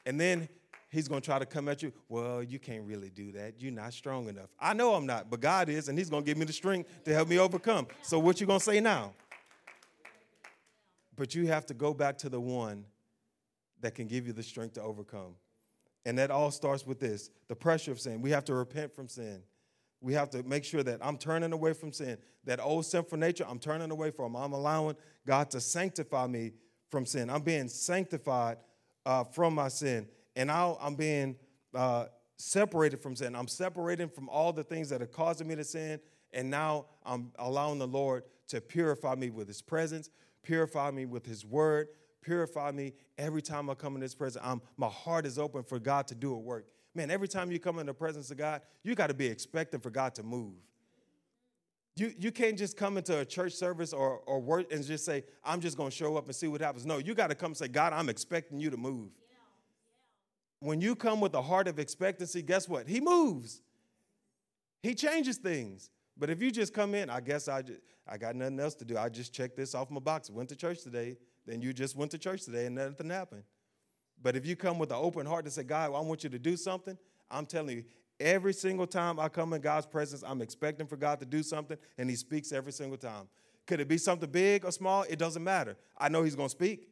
[0.05, 0.47] And then
[0.89, 1.91] he's going to try to come at you.
[2.07, 3.55] Well, you can't really do that.
[3.57, 4.49] You're not strong enough.
[4.59, 6.89] I know I'm not, but God is, and he's going to give me the strength
[7.05, 7.87] to help me overcome.
[8.03, 9.13] So what you going to say now?
[11.15, 12.85] But you have to go back to the one
[13.81, 15.35] that can give you the strength to overcome.
[16.05, 18.21] And that all starts with this the pressure of sin.
[18.21, 19.43] We have to repent from sin.
[20.01, 22.17] We have to make sure that I'm turning away from sin.
[22.43, 24.35] That old sinful nature, I'm turning away from.
[24.35, 26.51] I'm allowing God to sanctify me
[26.89, 27.29] from sin.
[27.29, 28.57] I'm being sanctified
[29.05, 30.07] uh, from my sin.
[30.35, 31.37] And now I'm being
[31.73, 32.05] uh,
[32.35, 33.35] separated from sin.
[33.35, 35.99] I'm separating from all the things that are causing me to sin.
[36.33, 40.09] And now I'm allowing the Lord to purify me with his presence,
[40.43, 41.87] purify me with his word,
[42.23, 44.43] purify me every time I come in His presence.
[44.43, 46.67] I'm, my heart is open for God to do a work.
[46.95, 49.79] Man, every time you come in the presence of God, you got to be expecting
[49.79, 50.53] for God to move.
[51.95, 55.23] You, you can't just come into a church service or, or work and just say,
[55.43, 56.85] I'm just going to show up and see what happens.
[56.85, 59.11] No, you got to come and say, God, I'm expecting you to move.
[60.59, 62.87] When you come with a heart of expectancy, guess what?
[62.87, 63.61] He moves.
[64.81, 65.91] He changes things.
[66.17, 68.85] But if you just come in, I guess I, just, I got nothing else to
[68.85, 68.97] do.
[68.97, 70.29] I just checked this off my box.
[70.29, 73.43] Went to church today then you just went to church today and nothing happened.
[74.21, 76.39] But if you come with an open heart to say, God, I want you to
[76.39, 76.97] do something,
[77.29, 77.83] I'm telling you,
[78.19, 81.77] every single time I come in God's presence, I'm expecting for God to do something,
[81.97, 83.27] and He speaks every single time.
[83.65, 85.03] Could it be something big or small?
[85.03, 85.75] It doesn't matter.
[85.97, 86.87] I know He's going to speak.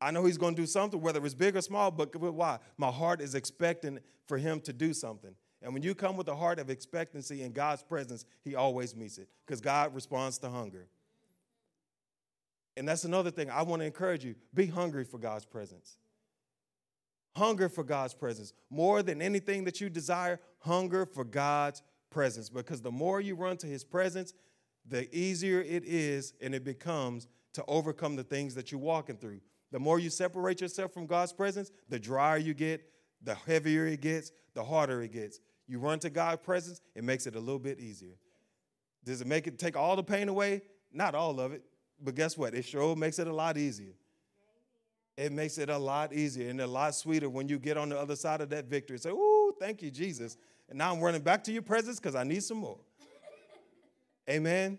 [0.00, 2.58] I know He's going to do something, whether it's big or small, but why?
[2.76, 5.34] My heart is expecting for Him to do something.
[5.62, 9.18] And when you come with a heart of expectancy in God's presence, He always meets
[9.18, 10.88] it because God responds to hunger.
[12.76, 15.98] And that's another thing I want to encourage you be hungry for God's presence.
[17.36, 18.52] Hunger for God's presence.
[18.70, 22.48] More than anything that you desire, hunger for God's presence.
[22.48, 24.32] Because the more you run to His presence,
[24.86, 29.40] the easier it is and it becomes to overcome the things that you're walking through.
[29.72, 32.82] The more you separate yourself from God's presence, the drier you get,
[33.22, 35.38] the heavier it gets, the harder it gets.
[35.70, 38.16] You run to God's presence, it makes it a little bit easier.
[39.04, 40.62] Does it make it take all the pain away?
[40.92, 41.62] Not all of it.
[42.02, 42.54] But guess what?
[42.54, 43.92] It sure makes it a lot easier.
[45.16, 47.96] It makes it a lot easier and a lot sweeter when you get on the
[47.96, 48.98] other side of that victory.
[48.98, 50.36] Say, "Ooh, thank you, Jesus."
[50.68, 52.80] And now I'm running back to your presence because I need some more.
[54.28, 54.76] Amen?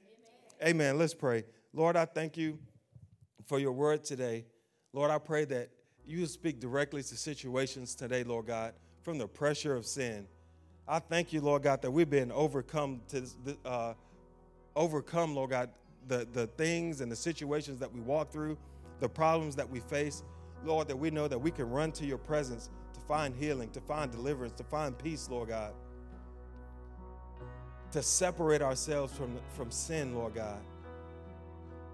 [0.61, 0.71] Amen.
[0.75, 0.97] Amen.
[0.97, 1.45] Let's pray.
[1.71, 2.59] Lord, I thank you
[3.45, 4.45] for your word today.
[4.91, 5.69] Lord, I pray that
[6.05, 8.73] you speak directly to situations today, Lord God,
[9.03, 10.27] from the pressure of sin.
[10.91, 13.25] I thank you, Lord God, that we've been overcome to
[13.63, 13.93] uh,
[14.75, 15.69] overcome, Lord God,
[16.09, 18.57] the, the things and the situations that we walk through,
[18.99, 20.21] the problems that we face,
[20.65, 23.79] Lord, that we know that we can run to your presence to find healing, to
[23.79, 25.71] find deliverance, to find peace, Lord God.
[27.93, 30.59] To separate ourselves from, from sin, Lord God.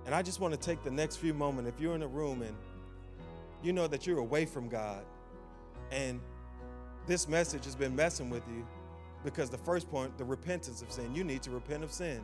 [0.07, 1.69] And I just want to take the next few moments.
[1.69, 2.55] If you're in a room and
[3.61, 5.05] you know that you're away from God,
[5.91, 6.19] and
[7.05, 8.65] this message has been messing with you,
[9.31, 12.23] because the first point, the repentance of sin, you need to repent of sin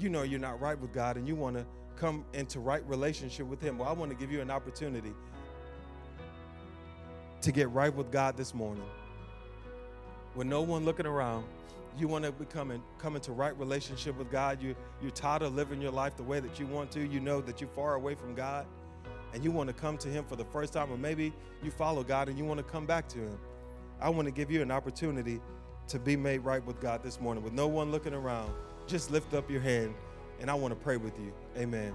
[0.00, 1.64] you know you're not right with God and you want to
[1.96, 5.12] come into right relationship with Him, well, I want to give you an opportunity
[7.42, 8.84] to get right with God this morning.
[10.34, 11.44] With no one looking around,
[11.98, 14.62] you want to become come into right relationship with God.
[14.62, 17.06] You, you're tired of living your life the way that you want to.
[17.06, 18.66] You know that you're far away from God
[19.34, 21.32] and you want to come to Him for the first time, or maybe
[21.62, 23.38] you follow God and you want to come back to Him.
[24.00, 25.40] I want to give you an opportunity
[25.90, 28.52] to be made right with God this morning with no one looking around
[28.86, 29.94] just lift up your hand
[30.40, 31.32] and I want to pray with you.
[31.56, 31.94] Amen.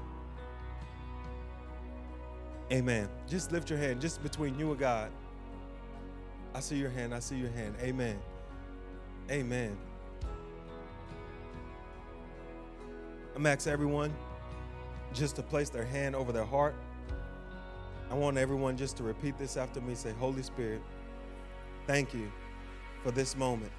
[2.72, 3.10] Amen.
[3.28, 5.12] Just lift your hand, just between you and God.
[6.54, 7.14] I see your hand.
[7.14, 7.76] I see your hand.
[7.82, 8.18] Amen.
[9.30, 9.78] Amen.
[13.36, 14.16] I'm asking everyone
[15.14, 16.76] just to place their hand over their heart.
[18.10, 19.96] I want everyone just to repeat this after me.
[19.96, 20.82] Say, Holy Spirit,
[21.88, 22.32] thank you
[23.04, 23.72] for this moment,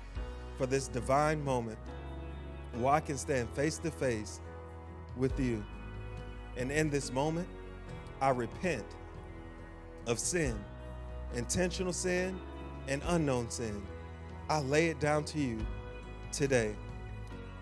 [0.57, 1.79] for this divine moment
[2.75, 4.41] where I can stand face to face
[5.17, 5.65] with you.
[6.57, 7.49] And in this moment,
[8.21, 8.85] I repent
[10.07, 10.59] of sin,
[11.35, 12.39] intentional sin
[12.89, 13.83] and unknown sin.
[14.49, 15.59] I lay it down to you
[16.33, 16.75] today.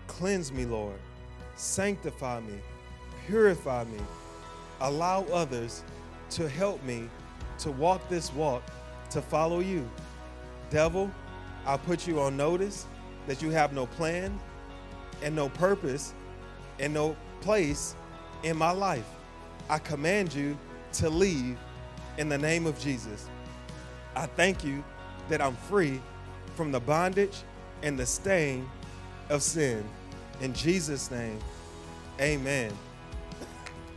[0.07, 0.99] Cleanse me, Lord.
[1.55, 2.59] Sanctify me.
[3.25, 3.99] Purify me.
[4.81, 5.83] Allow others
[6.31, 7.09] to help me
[7.59, 8.63] to walk this walk
[9.09, 9.89] to follow you.
[10.69, 11.09] Devil,
[11.65, 12.85] I put you on notice
[13.27, 14.39] that you have no plan,
[15.21, 16.13] and no purpose
[16.79, 17.95] and no place
[18.43, 19.07] in my life.
[19.69, 20.57] I command you
[20.93, 21.57] to leave
[22.17, 23.27] in the name of Jesus.
[24.15, 24.83] I thank you
[25.29, 26.01] that I'm free
[26.55, 27.37] from the bondage
[27.83, 28.69] and the stain
[29.29, 29.83] of sin.
[30.41, 31.39] In Jesus' name,
[32.19, 32.71] amen.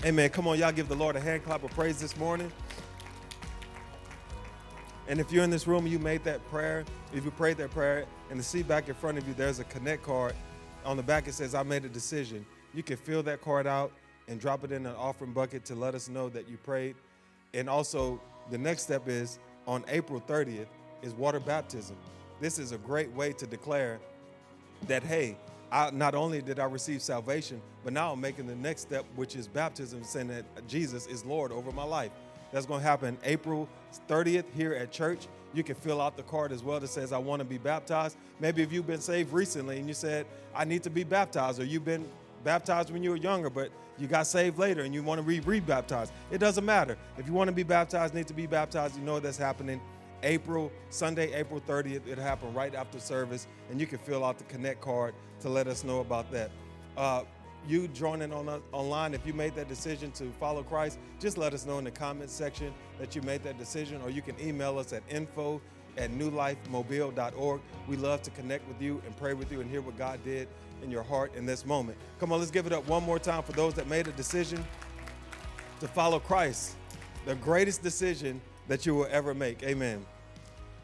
[0.04, 0.30] Amen.
[0.30, 2.50] Come on, y'all give the Lord a hand clap of praise this morning.
[5.08, 6.84] And if you're in this room you made that prayer,
[7.14, 9.64] if you prayed that prayer, in the seat back in front of you, there's a
[9.64, 10.34] connect card
[10.84, 12.44] on the back it says, I made a decision.
[12.74, 13.90] You can fill that card out
[14.28, 16.94] and drop it in an offering bucket to let us know that you prayed.
[17.54, 20.66] And also, the next step is on April 30th
[21.02, 21.96] is water baptism.
[22.40, 23.98] This is a great way to declare
[24.86, 25.36] that, hey,
[25.72, 29.36] I, not only did I receive salvation, but now I'm making the next step, which
[29.36, 32.12] is baptism, saying that Jesus is Lord over my life.
[32.52, 33.68] That's going to happen April
[34.08, 35.28] 30th here at church.
[35.54, 38.16] You can fill out the card as well that says, I want to be baptized.
[38.38, 41.64] Maybe if you've been saved recently and you said, I need to be baptized, or
[41.64, 42.06] you've been
[42.44, 45.40] baptized when you were younger, but you got saved later and you want to be
[45.40, 46.12] rebaptized.
[46.30, 46.96] It doesn't matter.
[47.16, 49.80] If you want to be baptized, need to be baptized, you know that's happening.
[50.22, 54.44] April, Sunday, April 30th, it'll happen right after service, and you can fill out the
[54.44, 56.50] Connect card to let us know about that.
[56.96, 57.22] Uh,
[57.66, 61.52] you joining on us online, if you made that decision to follow Christ, just let
[61.52, 64.78] us know in the comments section that you made that decision, or you can email
[64.78, 65.60] us at info
[65.96, 67.60] at newlifemobile.org.
[67.86, 70.48] We love to connect with you and pray with you and hear what God did
[70.82, 71.98] in your heart in this moment.
[72.20, 74.64] Come on, let's give it up one more time for those that made a decision
[75.80, 76.76] to follow Christ,
[77.26, 79.62] the greatest decision that you will ever make.
[79.62, 80.04] Amen.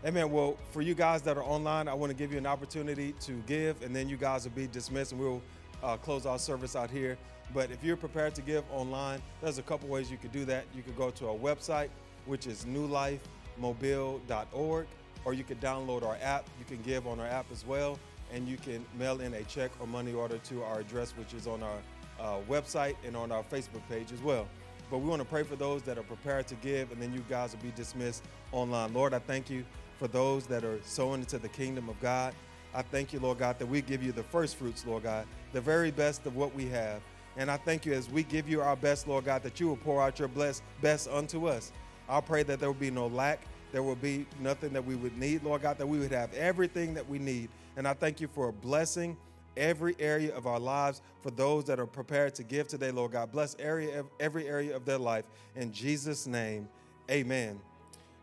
[0.04, 0.30] Amen.
[0.30, 3.42] Well, for you guys that are online, I want to give you an opportunity to
[3.46, 5.40] give, and then you guys will be dismissed, and we'll
[5.82, 7.16] uh, close our service out here.
[7.52, 10.64] But if you're prepared to give online, there's a couple ways you could do that.
[10.74, 11.90] You could go to our website,
[12.26, 14.86] which is newlifemobile.org,
[15.24, 16.48] or you could download our app.
[16.58, 17.98] You can give on our app as well,
[18.32, 21.46] and you can mail in a check or money order to our address, which is
[21.46, 21.76] on our
[22.20, 24.48] uh, website and on our Facebook page as well.
[24.90, 27.24] But we want to pray for those that are prepared to give, and then you
[27.28, 28.22] guys will be dismissed
[28.52, 28.92] online.
[28.94, 29.64] Lord, I thank you
[29.98, 32.34] for those that are sowing into the kingdom of God.
[32.74, 35.60] I thank you, Lord God, that we give you the first fruits, Lord God, the
[35.60, 37.00] very best of what we have.
[37.36, 39.76] And I thank you as we give you our best, Lord God, that you will
[39.76, 41.72] pour out your bless, best unto us.
[42.08, 43.46] I'll pray that there will be no lack.
[43.72, 46.94] There will be nothing that we would need, Lord God, that we would have everything
[46.94, 47.48] that we need.
[47.76, 49.16] And I thank you for blessing
[49.56, 53.32] every area of our lives for those that are prepared to give today, Lord God.
[53.32, 55.24] Bless area, every area of their life.
[55.56, 56.68] In Jesus' name,
[57.10, 57.58] amen.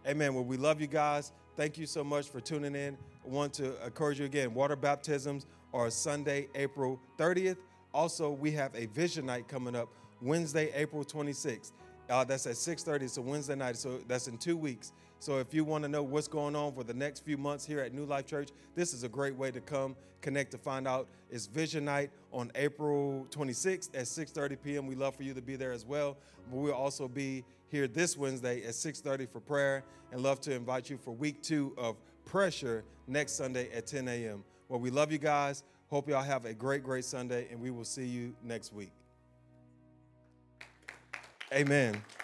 [0.08, 0.34] Amen.
[0.34, 1.32] Well, we love you guys.
[1.58, 2.97] Thank you so much for tuning in.
[3.24, 7.57] Want to encourage you again water baptisms are Sunday, April 30th.
[7.93, 9.89] Also, we have a vision night coming up
[10.22, 11.72] Wednesday, April 26th.
[12.09, 13.03] Uh, that's at 6:30.
[13.03, 14.91] It's a Wednesday night, so that's in two weeks.
[15.19, 17.80] So if you want to know what's going on for the next few months here
[17.80, 21.07] at New Life Church, this is a great way to come connect to find out.
[21.30, 24.88] It's Vision Night on April 26th at 6:30 p.m.
[24.88, 26.17] We love for you to be there as well.
[26.49, 30.89] But we'll also be here this Wednesday at 6:30 for prayer, and love to invite
[30.89, 31.95] you for week two of
[32.26, 34.43] Pressure next Sunday at 10 a.m.
[34.69, 35.63] Well, we love you guys.
[35.89, 38.91] Hope y'all have a great, great Sunday, and we will see you next week.
[41.53, 42.01] Amen.